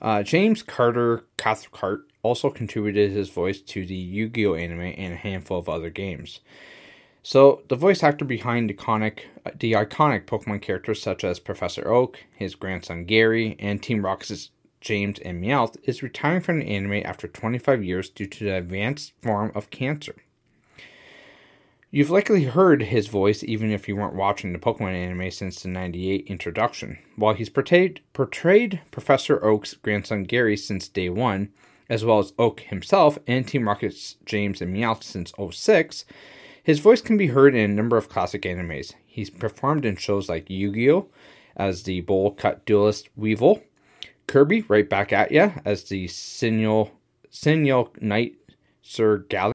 Uh, 0.02 0.24
James 0.24 0.62
Carter 0.64 1.26
Cathcart 1.38 2.08
also 2.24 2.50
contributed 2.50 3.12
his 3.12 3.30
voice 3.30 3.62
to 3.62 3.86
the 3.86 3.96
Yu 3.96 4.28
Gi 4.28 4.48
Oh! 4.48 4.56
anime 4.56 4.94
and 4.98 5.14
a 5.14 5.18
handful 5.18 5.60
of 5.60 5.70
other 5.70 5.90
games. 5.90 6.42
So, 7.22 7.64
the 7.70 7.76
voice 7.76 8.04
actor 8.04 8.26
behind 8.26 8.70
the 8.70 8.74
iconic, 8.74 9.22
the 9.58 9.74
iconic 9.74 10.26
Pokemon 10.26 10.62
characters 10.62 11.02
such 11.02 11.24
as 11.24 11.40
Professor 11.40 11.92
Oak, 11.92 12.20
his 12.36 12.56
grandson 12.56 13.06
Gary, 13.06 13.56
and 13.60 13.82
Team 13.82 14.04
Rocket's 14.06 14.52
James 14.82 15.18
and 15.20 15.44
Meowth 15.44 15.78
is 15.84 16.04
retiring 16.04 16.42
from 16.42 16.60
the 16.60 16.68
anime 16.68 17.02
after 17.06 17.28
25 17.28 17.84
years 17.84 18.10
due 18.10 18.28
to 18.28 18.44
the 18.44 18.56
advanced 18.56 19.14
form 19.24 19.52
of 19.56 19.72
cancer. 19.72 20.16
You've 21.96 22.10
likely 22.10 22.44
heard 22.44 22.82
his 22.82 23.08
voice 23.08 23.42
even 23.42 23.72
if 23.72 23.88
you 23.88 23.96
weren't 23.96 24.18
watching 24.18 24.52
the 24.52 24.60
Pokemon 24.60 24.96
anime 24.96 25.32
since 25.32 25.62
the 25.62 25.70
98 25.70 26.28
introduction. 26.28 27.00
While 27.16 27.36
he's 27.36 27.50
portrayed, 27.50 28.02
portrayed 28.12 28.82
Professor 28.92 29.42
Oak's 29.42 29.76
grandson 29.76 30.24
Gary 30.24 30.58
since 30.58 30.90
day 30.90 31.08
one, 31.08 31.54
as 31.90 32.04
well 32.04 32.20
as 32.20 32.34
Oak 32.38 32.60
himself 32.60 33.18
and 33.28 33.48
Team 33.48 33.66
Rocket's 33.66 34.18
James 34.26 34.62
and 34.62 34.76
Meowth 34.76 35.04
since 35.04 35.32
06, 35.40 36.04
his 36.62 36.80
voice 36.80 37.00
can 37.00 37.16
be 37.16 37.28
heard 37.28 37.56
in 37.56 37.72
a 37.72 37.74
number 37.74 37.96
of 37.96 38.10
classic 38.10 38.42
animes. 38.42 38.94
He's 39.06 39.30
performed 39.30 39.86
in 39.86 39.96
shows 39.96 40.28
like 40.28 40.50
Yu 40.50 40.74
Gi 40.74 40.92
Oh! 40.92 41.08
as 41.56 41.84
the 41.84 42.02
bowl 42.02 42.32
cut 42.32 42.66
duelist 42.66 43.08
Weevil, 43.16 43.64
Kirby 44.28 44.64
right 44.68 44.90
back 44.90 45.14
at 45.14 45.32
ya 45.32 45.52
as 45.64 45.86
the 45.86 46.10
Signal, 46.10 46.92
Signal 47.30 47.94
Knight 48.02 48.36
Sir 48.82 49.20
Galley. 49.20 49.55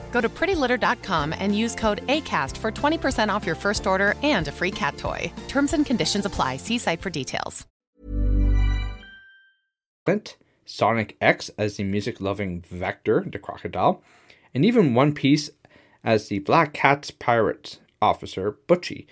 Go 0.11 0.21
to 0.21 0.29
prettylitter.com 0.29 1.33
and 1.33 1.57
use 1.57 1.73
code 1.73 2.05
ACAST 2.07 2.55
for 2.57 2.71
20% 2.71 3.33
off 3.33 3.45
your 3.45 3.55
first 3.55 3.87
order 3.87 4.13
and 4.21 4.47
a 4.47 4.51
free 4.51 4.71
cat 4.71 4.97
toy. 4.97 5.31
Terms 5.47 5.73
and 5.73 5.85
conditions 5.85 6.25
apply. 6.25 6.57
See 6.57 6.77
site 6.77 7.01
for 7.01 7.09
details. 7.09 7.65
Sonic 10.65 11.15
X 11.21 11.49
as 11.57 11.77
the 11.77 11.83
music 11.83 12.19
loving 12.19 12.61
Vector, 12.69 13.25
the 13.29 13.39
crocodile, 13.39 14.01
and 14.53 14.65
even 14.65 14.93
One 14.93 15.13
Piece 15.13 15.49
as 16.03 16.27
the 16.27 16.39
Black 16.39 16.73
Cat's 16.73 17.11
pirate 17.11 17.79
officer, 18.01 18.57
Butchie. 18.67 19.05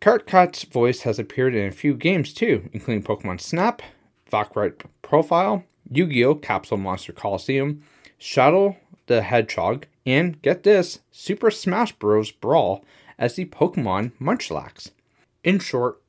Cathcart's 0.00 0.64
voice 0.64 1.02
has 1.02 1.18
appeared 1.18 1.54
in 1.54 1.66
a 1.66 1.72
few 1.72 1.94
games 1.94 2.32
too, 2.32 2.68
including 2.72 3.02
Pokemon 3.02 3.40
Snap, 3.40 3.82
Valkyrie 4.30 4.72
Profile, 5.02 5.64
Yu 5.90 6.06
Gi 6.06 6.24
Oh! 6.24 6.34
Capsule 6.36 6.78
Monster 6.78 7.12
Coliseum, 7.12 7.82
Shadow 8.18 8.76
the 9.08 9.22
Hedgehog, 9.22 9.86
and 10.08 10.40
get 10.40 10.62
this, 10.62 11.00
Super 11.10 11.50
Smash 11.50 11.92
Bros. 11.92 12.30
Brawl 12.30 12.82
as 13.18 13.34
the 13.34 13.44
Pokemon 13.44 14.12
Munchlax. 14.18 14.90
In 15.44 15.58
short, 15.58 16.00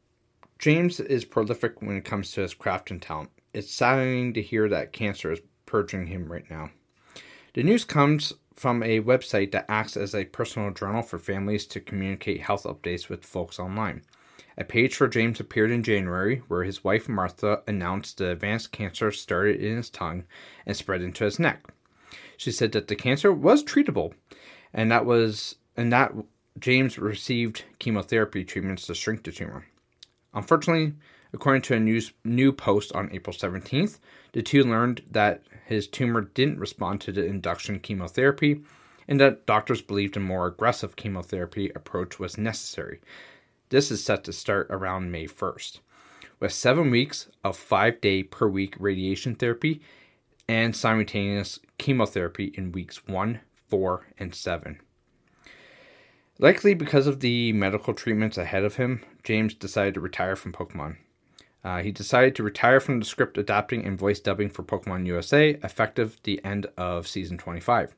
James 0.57 1.01
is 1.01 1.25
prolific 1.25 1.81
when 1.81 1.97
it 1.97 2.05
comes 2.05 2.31
to 2.31 2.41
his 2.41 2.53
craft 2.53 2.91
and 2.91 3.01
talent. 3.01 3.29
It's 3.53 3.73
saddening 3.73 4.33
to 4.35 4.41
hear 4.41 4.69
that 4.69 4.93
cancer 4.93 5.33
is 5.33 5.41
purging 5.65 6.07
him 6.07 6.31
right 6.31 6.49
now. 6.49 6.69
The 7.55 7.63
news 7.63 7.83
comes 7.83 8.31
from 8.53 8.83
a 8.83 9.01
website 9.01 9.51
that 9.51 9.65
acts 9.67 9.97
as 9.97 10.15
a 10.15 10.23
personal 10.23 10.71
journal 10.71 11.01
for 11.01 11.17
families 11.17 11.65
to 11.67 11.81
communicate 11.81 12.41
health 12.41 12.63
updates 12.63 13.09
with 13.09 13.25
folks 13.25 13.59
online. 13.59 14.03
A 14.57 14.63
page 14.63 14.95
for 14.95 15.09
James 15.09 15.41
appeared 15.41 15.71
in 15.71 15.83
January 15.83 16.37
where 16.47 16.63
his 16.63 16.85
wife 16.85 17.09
Martha 17.09 17.63
announced 17.67 18.17
the 18.17 18.31
advanced 18.31 18.71
cancer 18.71 19.11
started 19.11 19.59
in 19.59 19.75
his 19.75 19.89
tongue 19.89 20.23
and 20.65 20.77
spread 20.77 21.01
into 21.01 21.25
his 21.25 21.37
neck. 21.37 21.65
She 22.39 22.53
said 22.53 22.72
that 22.72 22.88
the 22.88 22.96
cancer 22.96 23.34
was 23.34 23.65
treatable 23.65 24.13
and 24.74 24.89
that 24.89 25.05
was 25.05 25.58
and 25.75 25.91
that 25.91 26.13
James 26.58 26.98
received 26.98 27.65
chemotherapy 27.79 28.46
treatments 28.46 28.88
to 28.88 28.96
shrink 28.96 29.24
the 29.24 29.34
tumor. 29.34 29.65
Unfortunately, 30.34 30.93
according 31.34 31.63
to 31.63 31.74
a 31.74 31.81
news, 31.81 32.13
new 32.24 32.53
post 32.53 32.93
on 32.93 33.12
April 33.12 33.36
17th, 33.36 34.00
the 34.31 34.41
two 34.41 34.63
learned 34.63 35.01
that 35.12 35.43
his 35.65 35.86
tumor 35.86 36.22
didn't 36.22 36.62
respond 36.62 37.01
to 37.01 37.12
the 37.12 37.25
induction 37.25 37.77
chemotherapy 37.77 38.62
and 39.05 39.19
that 39.19 39.46
doctors 39.46 39.81
believed 39.81 40.15
a 40.15 40.22
more 40.22 40.48
aggressive 40.48 40.96
chemotherapy 40.96 41.69
approach 41.75 42.19
was 42.19 42.38
necessary. 42.38 43.01
This 43.67 43.91
is 43.91 44.01
set 44.01 44.24
to 44.24 44.31
start 44.31 44.67
around 44.69 45.12
May 45.12 45.27
1st, 45.27 45.79
with 46.39 46.53
seven 46.53 46.89
weeks 46.89 47.27
of 47.43 47.58
five 47.58 48.00
day 48.00 48.24
per 48.24 48.48
week 48.48 48.77
radiation 48.79 49.36
therapy 49.36 49.81
and 50.49 50.75
simultaneous 50.75 51.59
chemotherapy 51.77 52.51
in 52.55 52.71
weeks 52.71 53.05
1, 53.05 53.39
4, 53.67 54.07
and 54.17 54.33
7. 54.33 54.79
Likely 56.39 56.73
because 56.73 57.05
of 57.05 57.19
the 57.19 57.53
medical 57.53 57.93
treatments 57.93 58.35
ahead 58.35 58.63
of 58.63 58.77
him, 58.77 59.03
James 59.23 59.53
decided 59.53 59.93
to 59.93 59.99
retire 59.99 60.35
from 60.35 60.51
Pokemon. 60.51 60.97
Uh, 61.63 61.83
he 61.83 61.91
decided 61.91 62.35
to 62.35 62.41
retire 62.41 62.79
from 62.79 62.99
the 62.99 63.05
script 63.05 63.37
adapting 63.37 63.85
and 63.85 63.99
voice 63.99 64.19
dubbing 64.19 64.49
for 64.49 64.63
Pokemon 64.63 65.05
USA 65.05 65.51
effective 65.63 66.17
the 66.23 66.43
end 66.43 66.65
of 66.77 67.07
season 67.07 67.37
25, 67.37 67.93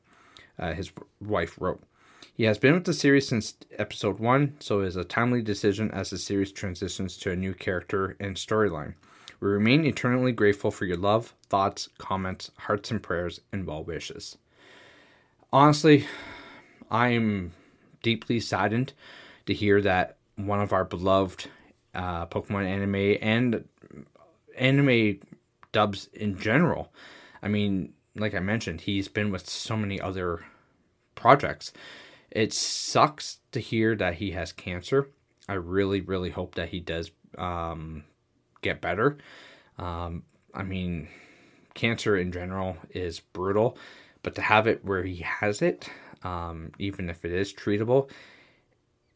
uh, 0.58 0.74
his 0.74 0.92
wife 1.22 1.56
wrote. 1.58 1.82
He 2.34 2.44
has 2.44 2.58
been 2.58 2.74
with 2.74 2.84
the 2.84 2.92
series 2.92 3.26
since 3.26 3.54
episode 3.78 4.18
1, 4.18 4.56
so 4.60 4.80
it 4.80 4.88
is 4.88 4.96
a 4.96 5.04
timely 5.04 5.40
decision 5.40 5.90
as 5.90 6.10
the 6.10 6.18
series 6.18 6.52
transitions 6.52 7.16
to 7.18 7.30
a 7.30 7.36
new 7.36 7.54
character 7.54 8.14
and 8.20 8.36
storyline. 8.36 8.94
We 9.42 9.48
remain 9.48 9.84
eternally 9.84 10.30
grateful 10.30 10.70
for 10.70 10.84
your 10.84 10.96
love, 10.96 11.34
thoughts, 11.48 11.88
comments, 11.98 12.52
hearts 12.58 12.92
and 12.92 13.02
prayers, 13.02 13.40
and 13.52 13.66
well 13.66 13.82
wishes. 13.82 14.38
honestly, 15.52 16.06
I'm 16.92 17.52
deeply 18.04 18.38
saddened 18.38 18.92
to 19.46 19.52
hear 19.52 19.80
that 19.80 20.18
one 20.36 20.60
of 20.60 20.72
our 20.72 20.84
beloved 20.84 21.48
uh, 21.92 22.26
Pokemon 22.26 22.66
anime 22.66 23.18
and 23.20 23.64
anime 24.56 25.18
dubs 25.72 26.08
in 26.12 26.38
general. 26.38 26.92
I 27.42 27.48
mean, 27.48 27.94
like 28.14 28.36
I 28.36 28.40
mentioned, 28.40 28.82
he's 28.82 29.08
been 29.08 29.32
with 29.32 29.50
so 29.50 29.76
many 29.76 30.00
other 30.00 30.44
projects. 31.16 31.72
It 32.30 32.52
sucks 32.52 33.40
to 33.50 33.58
hear 33.58 33.96
that 33.96 34.14
he 34.14 34.30
has 34.30 34.52
cancer. 34.52 35.08
I 35.48 35.54
really, 35.54 36.00
really 36.00 36.30
hope 36.30 36.54
that 36.54 36.68
he 36.68 36.78
does 36.78 37.10
um, 37.36 38.04
get 38.62 38.80
better. 38.80 39.18
Um, 39.78 40.22
I 40.54 40.62
mean, 40.62 41.08
cancer 41.74 42.16
in 42.16 42.32
general 42.32 42.76
is 42.90 43.20
brutal, 43.20 43.76
but 44.22 44.34
to 44.36 44.42
have 44.42 44.66
it 44.66 44.84
where 44.84 45.02
he 45.02 45.16
has 45.16 45.62
it, 45.62 45.88
um, 46.22 46.72
even 46.78 47.10
if 47.10 47.24
it 47.24 47.32
is 47.32 47.52
treatable, 47.52 48.08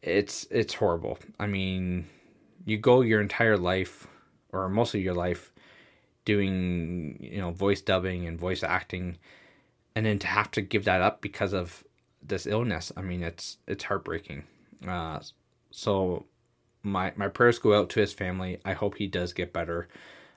it's 0.01 0.45
it's 0.51 0.73
horrible. 0.75 1.17
I 1.39 1.47
mean, 1.47 2.07
you 2.65 2.77
go 2.77 3.01
your 3.01 3.21
entire 3.21 3.57
life, 3.57 4.07
or 4.51 4.69
most 4.69 4.93
of 4.93 5.01
your 5.01 5.13
life, 5.13 5.51
doing 6.25 7.17
you 7.19 7.39
know 7.39 7.51
voice 7.51 7.81
dubbing 7.81 8.27
and 8.27 8.39
voice 8.39 8.63
acting, 8.63 9.17
and 9.95 10.05
then 10.05 10.19
to 10.19 10.27
have 10.27 10.51
to 10.51 10.61
give 10.61 10.85
that 10.85 11.01
up 11.01 11.21
because 11.21 11.53
of 11.53 11.83
this 12.21 12.45
illness. 12.45 12.91
I 12.97 13.01
mean, 13.01 13.23
it's 13.23 13.57
it's 13.67 13.85
heartbreaking. 13.85 14.43
Uh, 14.87 15.19
so 15.71 16.25
my 16.87 17.13
my 17.15 17.27
prayers 17.27 17.59
go 17.59 17.73
out 17.73 17.89
to 17.91 17.99
his 17.99 18.13
family. 18.13 18.59
I 18.65 18.73
hope 18.73 18.97
he 18.97 19.07
does 19.07 19.33
get 19.33 19.53
better, 19.53 19.87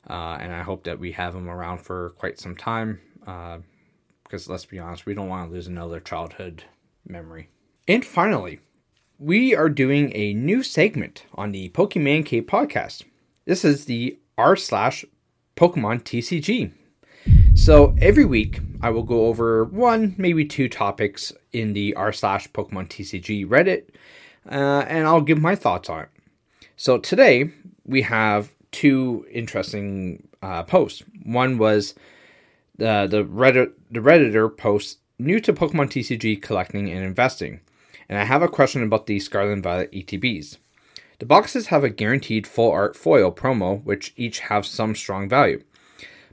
uh, 0.09 0.39
and 0.41 0.53
I 0.53 0.63
hope 0.63 0.85
that 0.85 0.99
we 0.99 1.13
have 1.13 1.35
him 1.35 1.49
around 1.49 1.79
for 1.79 2.11
quite 2.19 2.39
some 2.39 2.57
time. 2.57 3.01
Uh, 3.27 3.59
because 4.25 4.49
let's 4.49 4.65
be 4.65 4.79
honest, 4.79 5.07
we 5.07 5.15
don't 5.15 5.29
want 5.29 5.49
to 5.51 5.55
lose 5.55 5.67
another 5.67 5.99
childhood 5.99 6.63
memory. 7.05 7.49
And 7.89 8.05
finally, 8.05 8.61
we 9.19 9.57
are 9.57 9.69
doing 9.69 10.13
a 10.15 10.35
new 10.35 10.63
segment 10.63 11.25
on 11.35 11.51
the 11.51 11.69
Pokemon 11.71 12.27
K 12.27 12.41
podcast. 12.41 13.03
This 13.45 13.65
is 13.65 13.87
the 13.87 14.19
r 14.39 14.55
slash 14.55 15.05
Pokemon 15.57 16.05
TCG. 16.05 16.73
So 17.55 17.95
every 18.01 18.25
week, 18.25 18.61
I 18.81 18.91
will 18.91 19.03
go 19.03 19.27
over 19.27 19.65
one, 19.65 20.15
maybe 20.17 20.45
two 20.45 20.69
topics 20.69 21.33
in 21.53 21.73
the 21.73 21.95
r 21.95 22.13
slash 22.13 22.49
Pokemon 22.53 22.89
TCG 22.89 23.47
Reddit, 23.47 23.89
uh, 24.51 24.85
and 24.89 25.07
I'll 25.07 25.21
give 25.21 25.39
my 25.39 25.55
thoughts 25.55 25.91
on 25.91 26.05
it. 26.05 26.09
So 26.81 26.97
today 26.97 27.51
we 27.85 28.01
have 28.01 28.55
two 28.73 29.27
interesting 29.31 30.27
uh, 30.41 30.63
posts. 30.63 31.03
One 31.25 31.59
was 31.59 31.95
the 32.79 33.07
the 33.07 33.23
Reddit 33.23 33.73
the 33.91 34.01
redditor 34.01 34.49
post 34.57 35.01
new 35.19 35.41
to 35.41 35.53
Pokemon 35.53 35.91
TCG 35.91 36.41
collecting 36.41 36.91
and 36.91 37.05
investing, 37.05 37.61
and 38.09 38.19
I 38.19 38.25
have 38.25 38.41
a 38.41 38.49
question 38.49 38.83
about 38.83 39.05
the 39.05 39.21
Scarlet 39.21 39.53
and 39.53 39.63
Violet 39.63 39.93
ETBs. 39.93 40.57
The 41.19 41.27
boxes 41.27 41.67
have 41.67 41.85
a 41.85 41.91
guaranteed 41.91 42.47
full 42.47 42.71
art 42.71 42.97
foil 42.97 43.31
promo, 43.31 43.85
which 43.85 44.15
each 44.17 44.39
have 44.39 44.65
some 44.65 44.95
strong 44.95 45.29
value. 45.29 45.63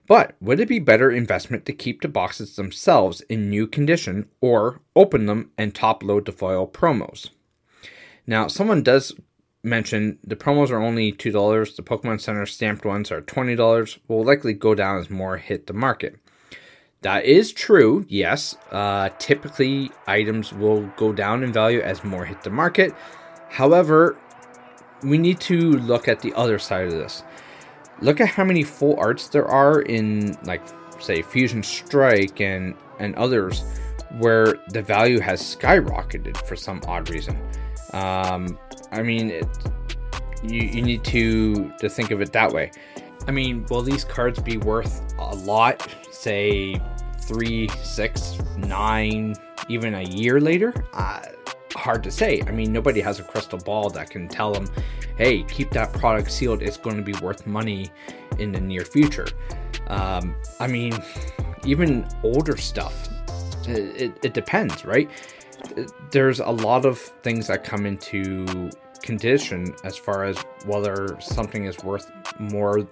But 0.07 0.37
would 0.39 0.61
it 0.61 0.69
be 0.69 0.79
better 0.79 1.11
investment 1.11 1.65
to 1.65 1.73
keep 1.73 1.99
the 1.99 2.07
boxes 2.07 2.55
themselves 2.55 3.19
in 3.27 3.49
new 3.49 3.67
condition 3.67 4.29
or 4.39 4.79
open 4.95 5.25
them 5.25 5.51
and 5.57 5.75
top 5.75 6.03
load 6.03 6.23
the 6.23 6.31
foil 6.31 6.65
promos? 6.65 7.31
Now, 8.25 8.47
someone 8.47 8.83
does 8.83 9.13
mention 9.67 10.17
the 10.23 10.35
promos 10.35 10.71
are 10.71 10.81
only 10.81 11.11
$2. 11.11 11.75
The 11.75 11.83
Pokemon 11.83 12.21
Center 12.21 12.45
stamped 12.45 12.85
ones 12.85 13.11
are 13.11 13.21
$20. 13.21 13.97
Will 14.07 14.23
likely 14.23 14.53
go 14.53 14.73
down 14.73 14.99
as 14.99 15.09
more 15.09 15.37
hit 15.37 15.67
the 15.67 15.73
market. 15.73 16.15
That 17.01 17.25
is 17.25 17.53
true, 17.53 18.05
yes. 18.09 18.57
Uh, 18.71 19.09
typically, 19.19 19.91
items 20.07 20.51
will 20.51 20.81
go 20.97 21.13
down 21.13 21.43
in 21.43 21.53
value 21.53 21.79
as 21.81 22.03
more 22.03 22.25
hit 22.25 22.41
the 22.41 22.49
market. 22.49 22.93
However, 23.49 24.17
we 25.03 25.17
need 25.17 25.39
to 25.41 25.73
look 25.73 26.07
at 26.07 26.21
the 26.21 26.33
other 26.33 26.57
side 26.57 26.87
of 26.87 26.93
this. 26.93 27.23
Look 28.01 28.19
at 28.19 28.29
how 28.29 28.43
many 28.43 28.63
full 28.63 28.99
arts 28.99 29.27
there 29.29 29.47
are 29.47 29.81
in, 29.81 30.37
like, 30.43 30.61
say, 30.99 31.21
Fusion 31.21 31.63
Strike 31.63 32.41
and 32.41 32.75
and 32.99 33.15
others, 33.15 33.63
where 34.17 34.55
the 34.69 34.81
value 34.81 35.19
has 35.19 35.39
skyrocketed 35.39 36.35
for 36.47 36.55
some 36.55 36.81
odd 36.87 37.09
reason. 37.11 37.39
Um, 37.93 38.57
I 38.91 39.01
mean, 39.03 39.29
it, 39.29 39.47
you 40.43 40.61
you 40.61 40.81
need 40.81 41.03
to 41.05 41.71
to 41.79 41.89
think 41.89 42.11
of 42.11 42.21
it 42.21 42.31
that 42.33 42.51
way. 42.51 42.71
I 43.27 43.31
mean, 43.31 43.65
will 43.69 43.81
these 43.81 44.03
cards 44.03 44.39
be 44.39 44.57
worth 44.57 45.13
a 45.17 45.35
lot? 45.35 45.87
Say 46.11 46.81
three, 47.21 47.67
six, 47.83 48.37
nine, 48.57 49.35
even 49.67 49.95
a 49.95 50.03
year 50.03 50.39
later? 50.39 50.73
Uh, 50.93 51.21
hard 51.75 52.03
to 52.03 52.11
say. 52.11 52.41
I 52.47 52.51
mean, 52.51 52.71
nobody 52.71 53.01
has 53.01 53.19
a 53.19 53.23
crystal 53.23 53.59
ball 53.59 53.89
that 53.89 54.09
can 54.09 54.27
tell 54.27 54.53
them, 54.53 54.67
hey, 55.17 55.43
keep 55.43 55.71
that 55.71 55.91
product 55.93 56.31
sealed. 56.31 56.61
It's 56.61 56.77
going 56.77 56.95
to 56.95 57.01
be 57.01 57.13
worth 57.21 57.45
money 57.45 57.91
in 58.39 58.51
the 58.51 58.61
near 58.61 58.85
future. 58.85 59.27
Um, 59.87 60.35
I 60.59 60.67
mean, 60.67 60.93
even 61.65 62.07
older 62.23 62.55
stuff, 62.55 63.09
it, 63.67 64.01
it, 64.01 64.11
it 64.23 64.33
depends, 64.33 64.85
right? 64.85 65.09
There's 66.11 66.39
a 66.39 66.49
lot 66.49 66.85
of 66.85 66.97
things 66.97 67.47
that 67.47 67.63
come 67.63 67.85
into 67.85 68.69
condition 69.01 69.73
as 69.83 69.95
far 69.97 70.23
as 70.23 70.37
whether 70.65 71.17
something 71.21 71.65
is 71.65 71.77
worth 71.83 72.11
more 72.39 72.87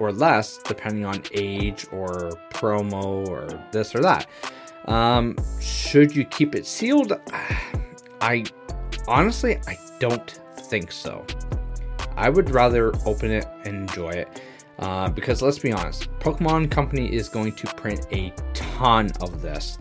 or 0.00 0.12
less 0.12 0.58
depending 0.58 1.04
on 1.04 1.22
age 1.34 1.86
or 1.90 2.30
promo 2.50 3.26
or 3.28 3.48
this 3.72 3.94
or 3.94 4.00
that. 4.00 4.26
Um, 4.86 5.36
should 5.60 6.14
you 6.14 6.24
keep 6.24 6.54
it 6.54 6.66
sealed? 6.66 7.12
I 8.20 8.44
honestly 9.06 9.58
I 9.66 9.78
don't 9.98 10.40
think 10.56 10.92
so. 10.92 11.24
I 12.16 12.28
would 12.28 12.50
rather 12.50 12.92
open 13.06 13.30
it 13.30 13.46
and 13.64 13.88
enjoy 13.88 14.10
it. 14.10 14.42
Uh, 14.78 15.08
because 15.08 15.42
let's 15.42 15.58
be 15.58 15.72
honest, 15.72 16.08
Pokemon 16.20 16.70
Company 16.70 17.12
is 17.12 17.28
going 17.28 17.52
to 17.52 17.66
print 17.74 18.06
a 18.12 18.30
ton 18.54 18.67
of 18.80 19.42
this. 19.42 19.78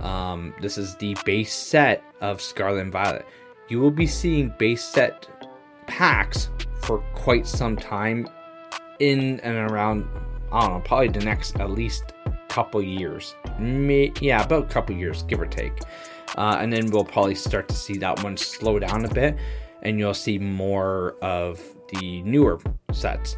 Um, 0.00 0.54
this 0.60 0.78
is 0.78 0.96
the 0.96 1.16
base 1.24 1.52
set 1.52 2.02
of 2.20 2.40
Scarlet 2.40 2.80
and 2.80 2.92
Violet. 2.92 3.26
You 3.68 3.80
will 3.80 3.90
be 3.90 4.06
seeing 4.06 4.54
base 4.58 4.82
set 4.82 5.28
packs 5.86 6.48
for 6.82 6.98
quite 7.14 7.46
some 7.46 7.76
time 7.76 8.28
in 8.98 9.40
and 9.40 9.70
around 9.70 10.08
I 10.52 10.60
don't 10.62 10.74
know, 10.74 10.80
probably 10.80 11.08
the 11.08 11.24
next 11.24 11.56
at 11.60 11.70
least 11.70 12.12
couple 12.48 12.82
years. 12.82 13.34
May, 13.58 14.12
yeah, 14.20 14.44
about 14.44 14.64
a 14.64 14.66
couple 14.66 14.94
years, 14.96 15.22
give 15.22 15.40
or 15.40 15.46
take. 15.46 15.72
Uh, 16.36 16.58
and 16.60 16.72
then 16.72 16.90
we'll 16.90 17.04
probably 17.04 17.34
start 17.34 17.68
to 17.68 17.74
see 17.74 17.96
that 17.98 18.22
one 18.22 18.36
slow 18.36 18.78
down 18.78 19.04
a 19.04 19.08
bit, 19.08 19.36
and 19.82 19.98
you'll 19.98 20.12
see 20.12 20.38
more 20.38 21.16
of 21.22 21.60
the 21.88 22.22
newer 22.22 22.60
sets. 22.92 23.36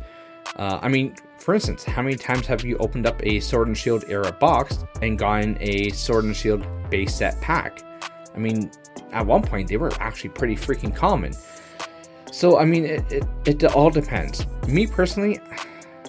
Uh, 0.57 0.79
I 0.83 0.89
mean, 0.89 1.15
for 1.43 1.55
instance, 1.55 1.83
how 1.83 2.03
many 2.03 2.15
times 2.15 2.47
have 2.47 2.65
you 2.65 2.77
opened 2.79 3.05
up 3.05 3.21
a 3.27 3.41
Sword 3.41 3.67
and 3.67 3.77
Shield 3.77 4.05
era 4.07 4.31
box 4.31 4.85
and 5.01 5.19
gotten 5.19 5.59
a 5.61 5.91
Sword 5.91 6.25
and 6.25 6.37
Shield 6.37 6.65
base 6.89 7.17
set 7.17 7.41
pack? 7.41 7.83
I 8.33 8.39
mean, 8.39 8.71
at 9.11 9.27
one 9.27 9.43
point 9.43 9.69
they 9.69 9.77
were 9.77 9.91
actually 9.99 10.31
pretty 10.31 10.55
freaking 10.55 10.95
common. 10.95 11.33
So, 12.31 12.59
I 12.59 12.65
mean, 12.65 12.85
it, 12.85 13.13
it, 13.13 13.25
it 13.45 13.65
all 13.65 13.91
depends. 13.91 14.47
Me 14.69 14.87
personally, 14.87 15.41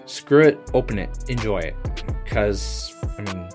screw 0.05 0.41
it, 0.41 0.59
open 0.75 0.99
it, 0.99 1.09
enjoy 1.27 1.59
it. 1.61 1.75
Because, 2.23 2.93
I 3.17 3.21
mean, 3.23 3.49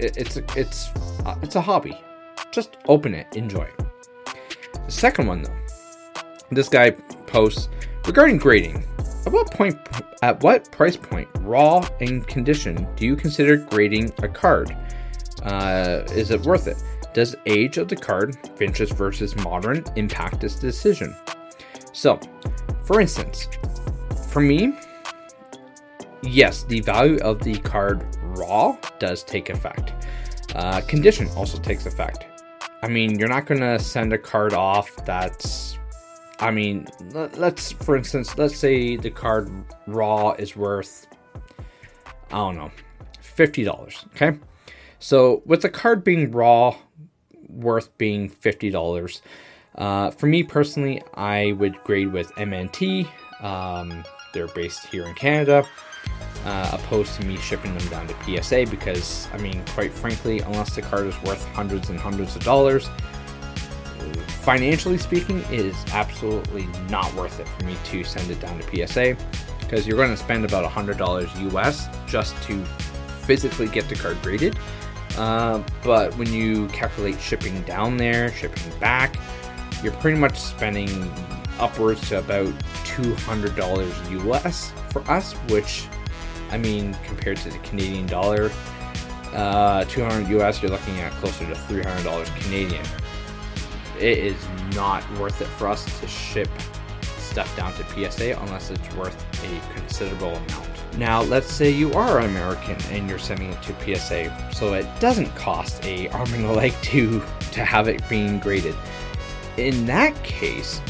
it, 0.00 0.16
it's, 0.16 0.36
it's, 0.56 0.88
uh, 1.24 1.36
it's 1.42 1.54
a 1.54 1.60
hobby. 1.60 1.96
Just 2.50 2.76
open 2.88 3.14
it, 3.14 3.36
enjoy 3.36 3.62
it. 3.62 3.80
The 4.84 4.90
second 4.92 5.28
one, 5.28 5.42
though, 5.42 5.56
this 6.50 6.68
guy 6.68 6.90
posts 6.90 7.68
regarding 8.04 8.38
grading. 8.38 8.84
At 9.26 9.32
what 9.32 9.50
point, 9.50 9.76
at 10.22 10.40
what 10.40 10.70
price 10.70 10.96
point, 10.96 11.28
raw 11.40 11.86
and 12.00 12.24
condition, 12.28 12.86
do 12.94 13.04
you 13.04 13.16
consider 13.16 13.56
grading 13.56 14.12
a 14.22 14.28
card? 14.28 14.76
Uh, 15.42 16.04
is 16.12 16.30
it 16.30 16.40
worth 16.42 16.68
it? 16.68 16.80
Does 17.12 17.34
age 17.44 17.76
of 17.76 17.88
the 17.88 17.96
card, 17.96 18.36
vintage 18.56 18.92
versus 18.92 19.34
modern, 19.34 19.82
impact 19.96 20.40
this 20.40 20.54
decision? 20.54 21.16
So, 21.92 22.20
for 22.84 23.00
instance, 23.00 23.48
for 24.28 24.40
me, 24.40 24.78
yes, 26.22 26.62
the 26.62 26.80
value 26.82 27.18
of 27.18 27.42
the 27.42 27.58
card 27.58 28.06
raw 28.38 28.76
does 29.00 29.24
take 29.24 29.50
effect. 29.50 29.92
Uh, 30.54 30.82
condition 30.82 31.28
also 31.30 31.58
takes 31.58 31.86
effect. 31.86 32.26
I 32.82 32.86
mean, 32.88 33.18
you're 33.18 33.28
not 33.28 33.46
going 33.46 33.60
to 33.60 33.78
send 33.80 34.12
a 34.12 34.18
card 34.18 34.52
off 34.52 34.94
that's. 35.04 35.78
I 36.38 36.50
mean, 36.50 36.86
let's, 37.12 37.72
for 37.72 37.96
instance, 37.96 38.36
let's 38.36 38.56
say 38.56 38.96
the 38.96 39.10
card 39.10 39.50
raw 39.86 40.32
is 40.32 40.54
worth, 40.54 41.06
I 42.30 42.36
don't 42.36 42.56
know, 42.56 42.70
$50. 43.22 44.06
Okay. 44.14 44.38
So, 44.98 45.42
with 45.46 45.62
the 45.62 45.68
card 45.70 46.04
being 46.04 46.30
raw, 46.30 46.76
worth 47.48 47.96
being 47.98 48.28
$50, 48.30 49.20
uh, 49.76 50.10
for 50.10 50.26
me 50.26 50.42
personally, 50.42 51.02
I 51.14 51.52
would 51.52 51.82
grade 51.84 52.12
with 52.12 52.30
MNT. 52.32 53.08
Um, 53.40 54.04
they're 54.32 54.48
based 54.48 54.86
here 54.86 55.06
in 55.06 55.14
Canada. 55.14 55.66
uh, 56.44 56.70
opposed 56.72 57.20
to 57.20 57.26
me 57.26 57.36
shipping 57.38 57.76
them 57.76 57.88
down 57.88 58.06
to 58.06 58.42
PSA 58.42 58.66
because, 58.70 59.28
I 59.32 59.38
mean, 59.38 59.64
quite 59.74 59.92
frankly, 59.92 60.40
unless 60.40 60.74
the 60.74 60.82
card 60.82 61.06
is 61.06 61.20
worth 61.22 61.44
hundreds 61.48 61.90
and 61.90 61.98
hundreds 61.98 62.36
of 62.36 62.44
dollars, 62.44 62.88
financially 64.46 64.96
speaking, 64.96 65.40
it 65.50 65.58
is 65.58 65.74
absolutely 65.92 66.68
not 66.88 67.12
worth 67.14 67.40
it 67.40 67.48
for 67.48 67.64
me 67.64 67.76
to 67.82 68.04
send 68.04 68.30
it 68.30 68.38
down 68.38 68.56
to 68.56 68.86
PSA 68.86 69.16
because 69.58 69.88
you're 69.88 69.96
going 69.96 70.12
to 70.12 70.16
spend 70.16 70.44
about 70.44 70.64
$100 70.70 71.52
US 71.52 71.88
just 72.06 72.40
to 72.44 72.64
physically 73.24 73.66
get 73.66 73.88
the 73.88 73.96
card 73.96 74.16
graded. 74.22 74.56
Uh, 75.18 75.60
but 75.82 76.16
when 76.16 76.32
you 76.32 76.68
calculate 76.68 77.20
shipping 77.20 77.60
down 77.62 77.96
there, 77.96 78.30
shipping 78.34 78.62
back, 78.78 79.16
you're 79.82 79.94
pretty 79.94 80.16
much 80.16 80.38
spending 80.38 81.12
upwards 81.58 82.08
to 82.10 82.20
about 82.20 82.54
$200 82.84 84.28
US 84.28 84.72
for 84.92 85.02
us, 85.10 85.32
which, 85.50 85.88
I 86.52 86.58
mean, 86.58 86.96
compared 87.04 87.38
to 87.38 87.50
the 87.50 87.58
Canadian 87.58 88.06
dollar, 88.06 88.52
uh, 89.32 89.84
200 89.86 90.28
US, 90.40 90.62
you're 90.62 90.70
looking 90.70 91.00
at 91.00 91.10
closer 91.14 91.44
to 91.46 91.54
$300 91.54 92.26
Canadian. 92.42 92.86
It 93.98 94.18
is 94.18 94.36
not 94.74 95.02
worth 95.18 95.40
it 95.40 95.46
for 95.46 95.68
us 95.68 96.00
to 96.00 96.06
ship 96.06 96.48
stuff 97.02 97.54
down 97.56 97.72
to 97.74 98.10
PSA 98.10 98.38
unless 98.40 98.70
it's 98.70 98.94
worth 98.94 99.24
a 99.44 99.74
considerable 99.74 100.34
amount. 100.34 100.96
Now, 100.96 101.22
let's 101.22 101.52
say 101.52 101.70
you 101.70 101.92
are 101.92 102.20
American 102.20 102.76
and 102.90 103.08
you're 103.08 103.18
sending 103.18 103.52
it 103.52 103.62
to 103.62 103.74
PSA, 103.96 104.50
so 104.52 104.74
it 104.74 104.86
doesn't 105.00 105.34
cost 105.34 105.84
a 105.84 106.08
arm 106.08 106.32
and 106.32 106.46
a 106.46 106.52
leg 106.52 106.72
to 106.84 107.22
to 107.52 107.64
have 107.64 107.88
it 107.88 108.06
being 108.08 108.38
graded. 108.38 108.74
In 109.56 109.86
that 109.86 110.14
case, 110.22 110.80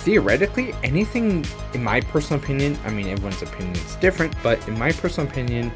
theoretically, 0.00 0.74
anything, 0.82 1.44
in 1.74 1.82
my 1.84 2.00
personal 2.00 2.42
opinion, 2.42 2.76
I 2.84 2.90
mean, 2.90 3.06
everyone's 3.06 3.42
opinion 3.42 3.76
is 3.76 3.96
different, 3.96 4.34
but 4.42 4.66
in 4.66 4.78
my 4.78 4.90
personal 4.90 5.30
opinion, 5.30 5.72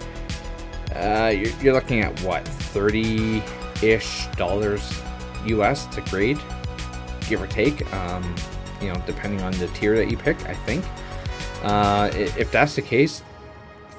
uh, 0.94 1.32
you're, 1.34 1.52
you're 1.60 1.74
looking 1.74 2.00
at 2.00 2.18
what 2.22 2.46
30 2.46 3.42
ish 3.82 4.26
dollars 4.36 5.00
US 5.48 5.86
to 5.86 6.00
grade, 6.02 6.38
give 7.28 7.42
or 7.42 7.46
take. 7.46 7.92
Um, 7.92 8.34
you 8.80 8.92
know, 8.92 9.02
depending 9.06 9.40
on 9.42 9.52
the 9.52 9.68
tier 9.68 9.96
that 9.96 10.10
you 10.10 10.16
pick, 10.16 10.40
I 10.46 10.54
think. 10.54 10.84
Uh, 11.62 12.10
if 12.14 12.52
that's 12.52 12.76
the 12.76 12.82
case, 12.82 13.22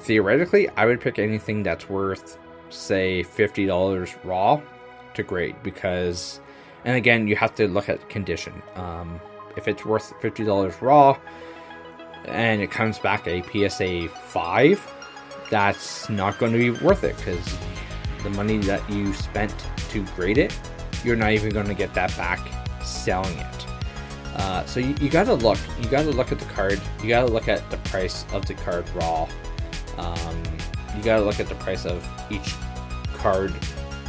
theoretically, 0.00 0.68
I 0.70 0.86
would 0.86 1.00
pick 1.00 1.18
anything 1.18 1.62
that's 1.62 1.88
worth, 1.88 2.38
say, 2.70 3.22
fifty 3.22 3.66
dollars 3.66 4.14
raw 4.24 4.60
to 5.14 5.22
grade 5.22 5.56
because, 5.62 6.40
and 6.84 6.96
again, 6.96 7.26
you 7.26 7.36
have 7.36 7.54
to 7.56 7.68
look 7.68 7.88
at 7.88 8.08
condition. 8.08 8.62
Um, 8.76 9.20
if 9.56 9.68
it's 9.68 9.84
worth 9.84 10.14
fifty 10.20 10.44
dollars 10.44 10.80
raw, 10.80 11.18
and 12.26 12.62
it 12.62 12.70
comes 12.70 12.98
back 12.98 13.26
a 13.26 13.42
PSA 13.42 14.08
five, 14.08 14.80
that's 15.50 16.08
not 16.08 16.38
going 16.38 16.52
to 16.52 16.58
be 16.58 16.70
worth 16.84 17.04
it 17.04 17.16
because 17.16 17.58
the 18.22 18.30
money 18.30 18.58
that 18.58 18.88
you 18.90 19.12
spent 19.12 19.54
to 19.90 20.04
grade 20.16 20.38
it, 20.38 20.58
you're 21.04 21.16
not 21.16 21.32
even 21.32 21.50
going 21.50 21.66
to 21.66 21.74
get 21.74 21.94
that 21.94 22.16
back 22.16 22.40
selling 22.82 23.36
it. 23.38 23.66
Uh, 24.38 24.64
so 24.66 24.78
you, 24.80 24.94
you 25.00 25.08
gotta 25.08 25.34
look. 25.34 25.58
You 25.80 25.88
gotta 25.88 26.10
look 26.10 26.30
at 26.30 26.38
the 26.38 26.44
card. 26.46 26.80
You 27.02 27.08
gotta 27.08 27.26
look 27.26 27.48
at 27.48 27.68
the 27.70 27.76
price 27.78 28.24
of 28.32 28.46
the 28.46 28.54
card 28.54 28.88
raw. 28.94 29.28
Um, 29.96 30.42
you 30.96 31.02
gotta 31.02 31.24
look 31.24 31.40
at 31.40 31.48
the 31.48 31.56
price 31.56 31.84
of 31.84 32.06
each 32.30 32.54
card 33.14 33.52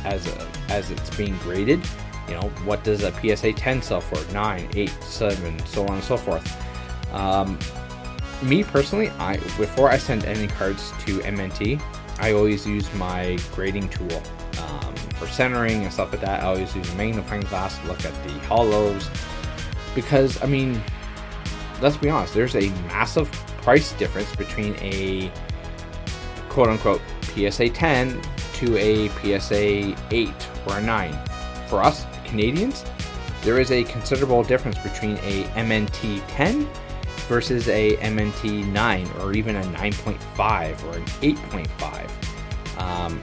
as 0.05 0.27
a, 0.27 0.47
as 0.69 0.91
it's 0.91 1.15
being 1.15 1.35
graded. 1.39 1.81
You 2.27 2.35
know, 2.35 2.49
what 2.63 2.83
does 2.83 3.03
a 3.03 3.11
PSA 3.11 3.53
10 3.53 3.81
sell 3.81 4.01
for? 4.01 4.31
9, 4.31 4.69
8, 4.75 4.89
7, 5.01 5.65
so 5.65 5.87
on 5.87 5.95
and 5.95 6.03
so 6.03 6.15
forth. 6.15 6.45
Um, 7.11 7.57
me 8.43 8.63
personally, 8.63 9.09
I 9.17 9.37
before 9.57 9.89
I 9.89 9.97
send 9.97 10.25
any 10.25 10.47
cards 10.47 10.91
to 11.05 11.19
MNT, 11.19 11.81
I 12.19 12.33
always 12.33 12.67
use 12.67 12.93
my 12.93 13.39
grading 13.55 13.89
tool 13.89 14.21
for 15.19 15.27
centering 15.27 15.83
and 15.83 15.93
stuff 15.93 16.11
like 16.11 16.21
that. 16.21 16.41
I 16.41 16.47
always 16.47 16.75
use 16.75 16.91
a 16.91 16.95
magnifying 16.95 17.41
glass 17.41 17.77
to 17.79 17.87
look 17.87 18.03
at 18.05 18.13
the 18.23 18.31
hollows 18.47 19.09
because 19.93 20.41
I 20.41 20.47
mean, 20.47 20.81
let's 21.81 21.97
be 21.97 22.09
honest, 22.09 22.33
there's 22.33 22.55
a 22.55 22.69
massive 22.87 23.29
price 23.61 23.91
difference 23.93 24.33
between 24.35 24.75
a 24.77 25.31
quote 26.47 26.69
unquote 26.69 27.01
PSA 27.21 27.69
10 27.69 28.21
to 28.53 28.77
a 28.77 29.09
PSA 29.09 29.95
8 30.11 30.33
or 30.67 30.77
a 30.77 30.81
9. 30.81 31.19
For 31.67 31.83
us 31.83 32.05
Canadians, 32.25 32.85
there 33.41 33.59
is 33.59 33.71
a 33.71 33.83
considerable 33.85 34.43
difference 34.43 34.77
between 34.79 35.17
a 35.17 35.43
MNT 35.55 36.21
10 36.27 36.67
versus 37.27 37.67
a 37.69 37.95
MNT 37.97 38.65
9 38.71 39.07
or 39.19 39.33
even 39.33 39.55
a 39.55 39.61
9.5 39.61 40.83
or 40.85 40.97
an 40.97 41.05
8.5. 41.05 42.79
Um, 42.81 43.21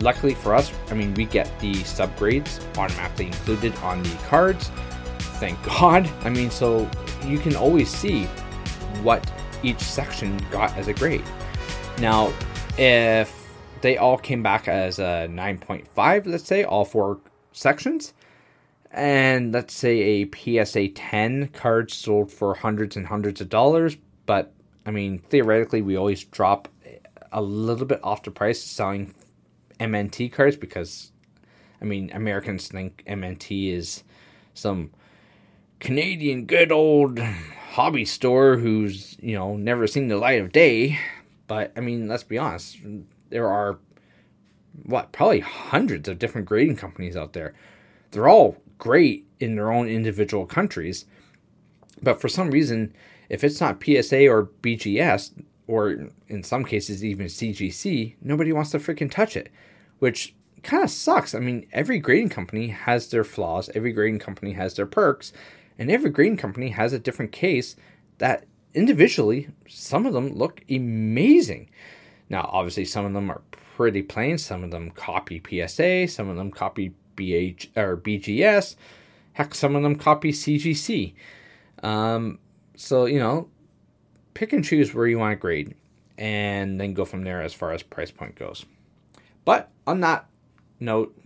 luckily 0.00 0.34
for 0.34 0.54
us, 0.54 0.72
I 0.90 0.94
mean, 0.94 1.14
we 1.14 1.24
get 1.24 1.58
the 1.60 1.74
subgrades 1.74 2.60
automatically 2.76 3.26
included 3.26 3.74
on 3.76 4.02
the 4.02 4.16
cards 4.28 4.70
thank 5.34 5.62
God. 5.64 6.10
I 6.22 6.30
mean, 6.30 6.50
so 6.50 6.88
you 7.24 7.38
can 7.38 7.56
always 7.56 7.90
see 7.90 8.24
what 9.02 9.30
each 9.62 9.80
section 9.80 10.38
got 10.50 10.74
as 10.76 10.88
a 10.88 10.94
grade. 10.94 11.24
Now, 11.98 12.32
if 12.78 13.46
they 13.80 13.98
all 13.98 14.16
came 14.16 14.42
back 14.42 14.68
as 14.68 14.98
a 14.98 15.28
9.5, 15.30 16.26
let's 16.26 16.46
say, 16.46 16.64
all 16.64 16.84
four 16.84 17.20
sections, 17.52 18.14
and 18.90 19.52
let's 19.52 19.74
say 19.74 20.22
a 20.22 20.64
PSA 20.64 20.88
10 20.88 21.48
card 21.48 21.90
sold 21.90 22.32
for 22.32 22.54
hundreds 22.54 22.96
and 22.96 23.06
hundreds 23.06 23.40
of 23.40 23.48
dollars, 23.48 23.96
but 24.26 24.52
I 24.86 24.90
mean, 24.90 25.18
theoretically, 25.18 25.82
we 25.82 25.96
always 25.96 26.24
drop 26.24 26.68
a 27.32 27.42
little 27.42 27.86
bit 27.86 28.00
off 28.02 28.22
the 28.22 28.30
price 28.30 28.62
selling 28.62 29.12
MNT 29.80 30.32
cards 30.32 30.56
because, 30.56 31.12
I 31.80 31.84
mean, 31.84 32.10
Americans 32.12 32.68
think 32.68 33.02
MNT 33.06 33.72
is 33.72 34.04
some 34.54 34.90
Canadian 35.80 36.46
good 36.46 36.72
old 36.72 37.18
hobby 37.18 38.04
store 38.04 38.56
who's, 38.56 39.16
you 39.20 39.34
know, 39.34 39.56
never 39.56 39.86
seen 39.86 40.08
the 40.08 40.16
light 40.16 40.40
of 40.40 40.52
day. 40.52 40.98
But 41.46 41.72
I 41.76 41.80
mean, 41.80 42.08
let's 42.08 42.22
be 42.22 42.38
honest, 42.38 42.78
there 43.30 43.48
are 43.48 43.78
what, 44.84 45.12
probably 45.12 45.40
hundreds 45.40 46.08
of 46.08 46.18
different 46.18 46.46
grading 46.46 46.76
companies 46.76 47.16
out 47.16 47.32
there. 47.32 47.54
They're 48.10 48.28
all 48.28 48.56
great 48.78 49.26
in 49.40 49.56
their 49.56 49.72
own 49.72 49.88
individual 49.88 50.46
countries. 50.46 51.04
But 52.02 52.20
for 52.20 52.28
some 52.28 52.50
reason, 52.50 52.94
if 53.28 53.44
it's 53.44 53.60
not 53.60 53.82
PSA 53.82 54.28
or 54.28 54.46
BGS, 54.62 55.32
or 55.66 56.08
in 56.28 56.42
some 56.42 56.64
cases 56.64 57.04
even 57.04 57.26
CGC, 57.26 58.16
nobody 58.20 58.52
wants 58.52 58.70
to 58.70 58.78
freaking 58.78 59.10
touch 59.10 59.36
it, 59.36 59.50
which 59.98 60.34
kind 60.62 60.84
of 60.84 60.90
sucks. 60.90 61.34
I 61.34 61.40
mean, 61.40 61.66
every 61.72 61.98
grading 61.98 62.30
company 62.30 62.68
has 62.68 63.08
their 63.08 63.24
flaws, 63.24 63.70
every 63.74 63.92
grading 63.92 64.18
company 64.18 64.52
has 64.52 64.74
their 64.74 64.86
perks, 64.86 65.32
and 65.78 65.90
every 65.90 66.10
grading 66.10 66.36
company 66.36 66.70
has 66.70 66.92
a 66.92 66.98
different 66.98 67.32
case 67.32 67.76
that 68.18 68.44
individually, 68.74 69.48
some 69.68 70.06
of 70.06 70.12
them 70.12 70.34
look 70.34 70.62
amazing. 70.70 71.70
Now, 72.28 72.48
obviously, 72.52 72.84
some 72.84 73.04
of 73.04 73.12
them 73.12 73.30
are 73.30 73.42
pretty 73.76 74.02
plain. 74.02 74.38
Some 74.38 74.64
of 74.64 74.70
them 74.70 74.90
copy 74.90 75.42
PSA. 75.46 76.08
Some 76.08 76.28
of 76.28 76.36
them 76.36 76.50
copy 76.50 76.94
BH 77.16 77.76
or 77.76 77.96
BGS. 77.96 78.76
Heck, 79.32 79.54
some 79.54 79.76
of 79.76 79.82
them 79.82 79.96
copy 79.96 80.32
CGC. 80.32 81.14
Um, 81.82 82.38
so 82.76 83.06
you 83.06 83.18
know, 83.18 83.48
pick 84.34 84.52
and 84.52 84.64
choose 84.64 84.92
where 84.92 85.06
you 85.06 85.18
want 85.18 85.32
to 85.32 85.36
grade, 85.36 85.74
and 86.18 86.80
then 86.80 86.94
go 86.94 87.04
from 87.04 87.24
there 87.24 87.42
as 87.42 87.54
far 87.54 87.72
as 87.72 87.82
price 87.82 88.10
point 88.10 88.34
goes. 88.36 88.64
But 89.44 89.70
on 89.86 90.00
that 90.00 90.26
note, 90.80 91.16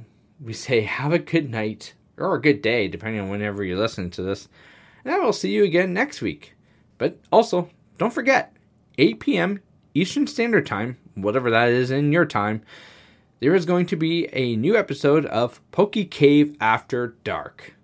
we 0.40 0.52
say 0.54 0.82
have 0.82 1.12
a 1.12 1.18
good 1.18 1.50
night 1.50 1.94
or 2.16 2.34
a 2.34 2.40
good 2.40 2.62
day, 2.62 2.88
depending 2.88 3.20
on 3.20 3.30
whenever 3.30 3.62
you're 3.64 3.78
listening 3.78 4.10
to 4.10 4.22
this. 4.22 4.48
And 5.04 5.14
I 5.14 5.18
will 5.18 5.32
see 5.32 5.50
you 5.50 5.64
again 5.64 5.92
next 5.92 6.20
week. 6.20 6.54
But 6.98 7.18
also, 7.30 7.70
don't 7.96 8.12
forget, 8.12 8.52
8 8.98 9.20
p.m. 9.20 9.60
Eastern 9.94 10.26
Standard 10.26 10.66
Time, 10.66 10.98
whatever 11.14 11.50
that 11.50 11.68
is 11.68 11.90
in 11.90 12.12
your 12.12 12.26
time, 12.26 12.62
there 13.40 13.54
is 13.54 13.64
going 13.64 13.86
to 13.86 13.96
be 13.96 14.26
a 14.32 14.56
new 14.56 14.76
episode 14.76 15.24
of 15.26 15.60
Pokey 15.70 16.04
Cave 16.04 16.56
After 16.60 17.14
Dark. 17.22 17.74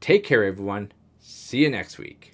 Take 0.00 0.24
care, 0.24 0.44
everyone. 0.44 0.90
See 1.20 1.58
you 1.58 1.70
next 1.70 1.98
week. 1.98 2.33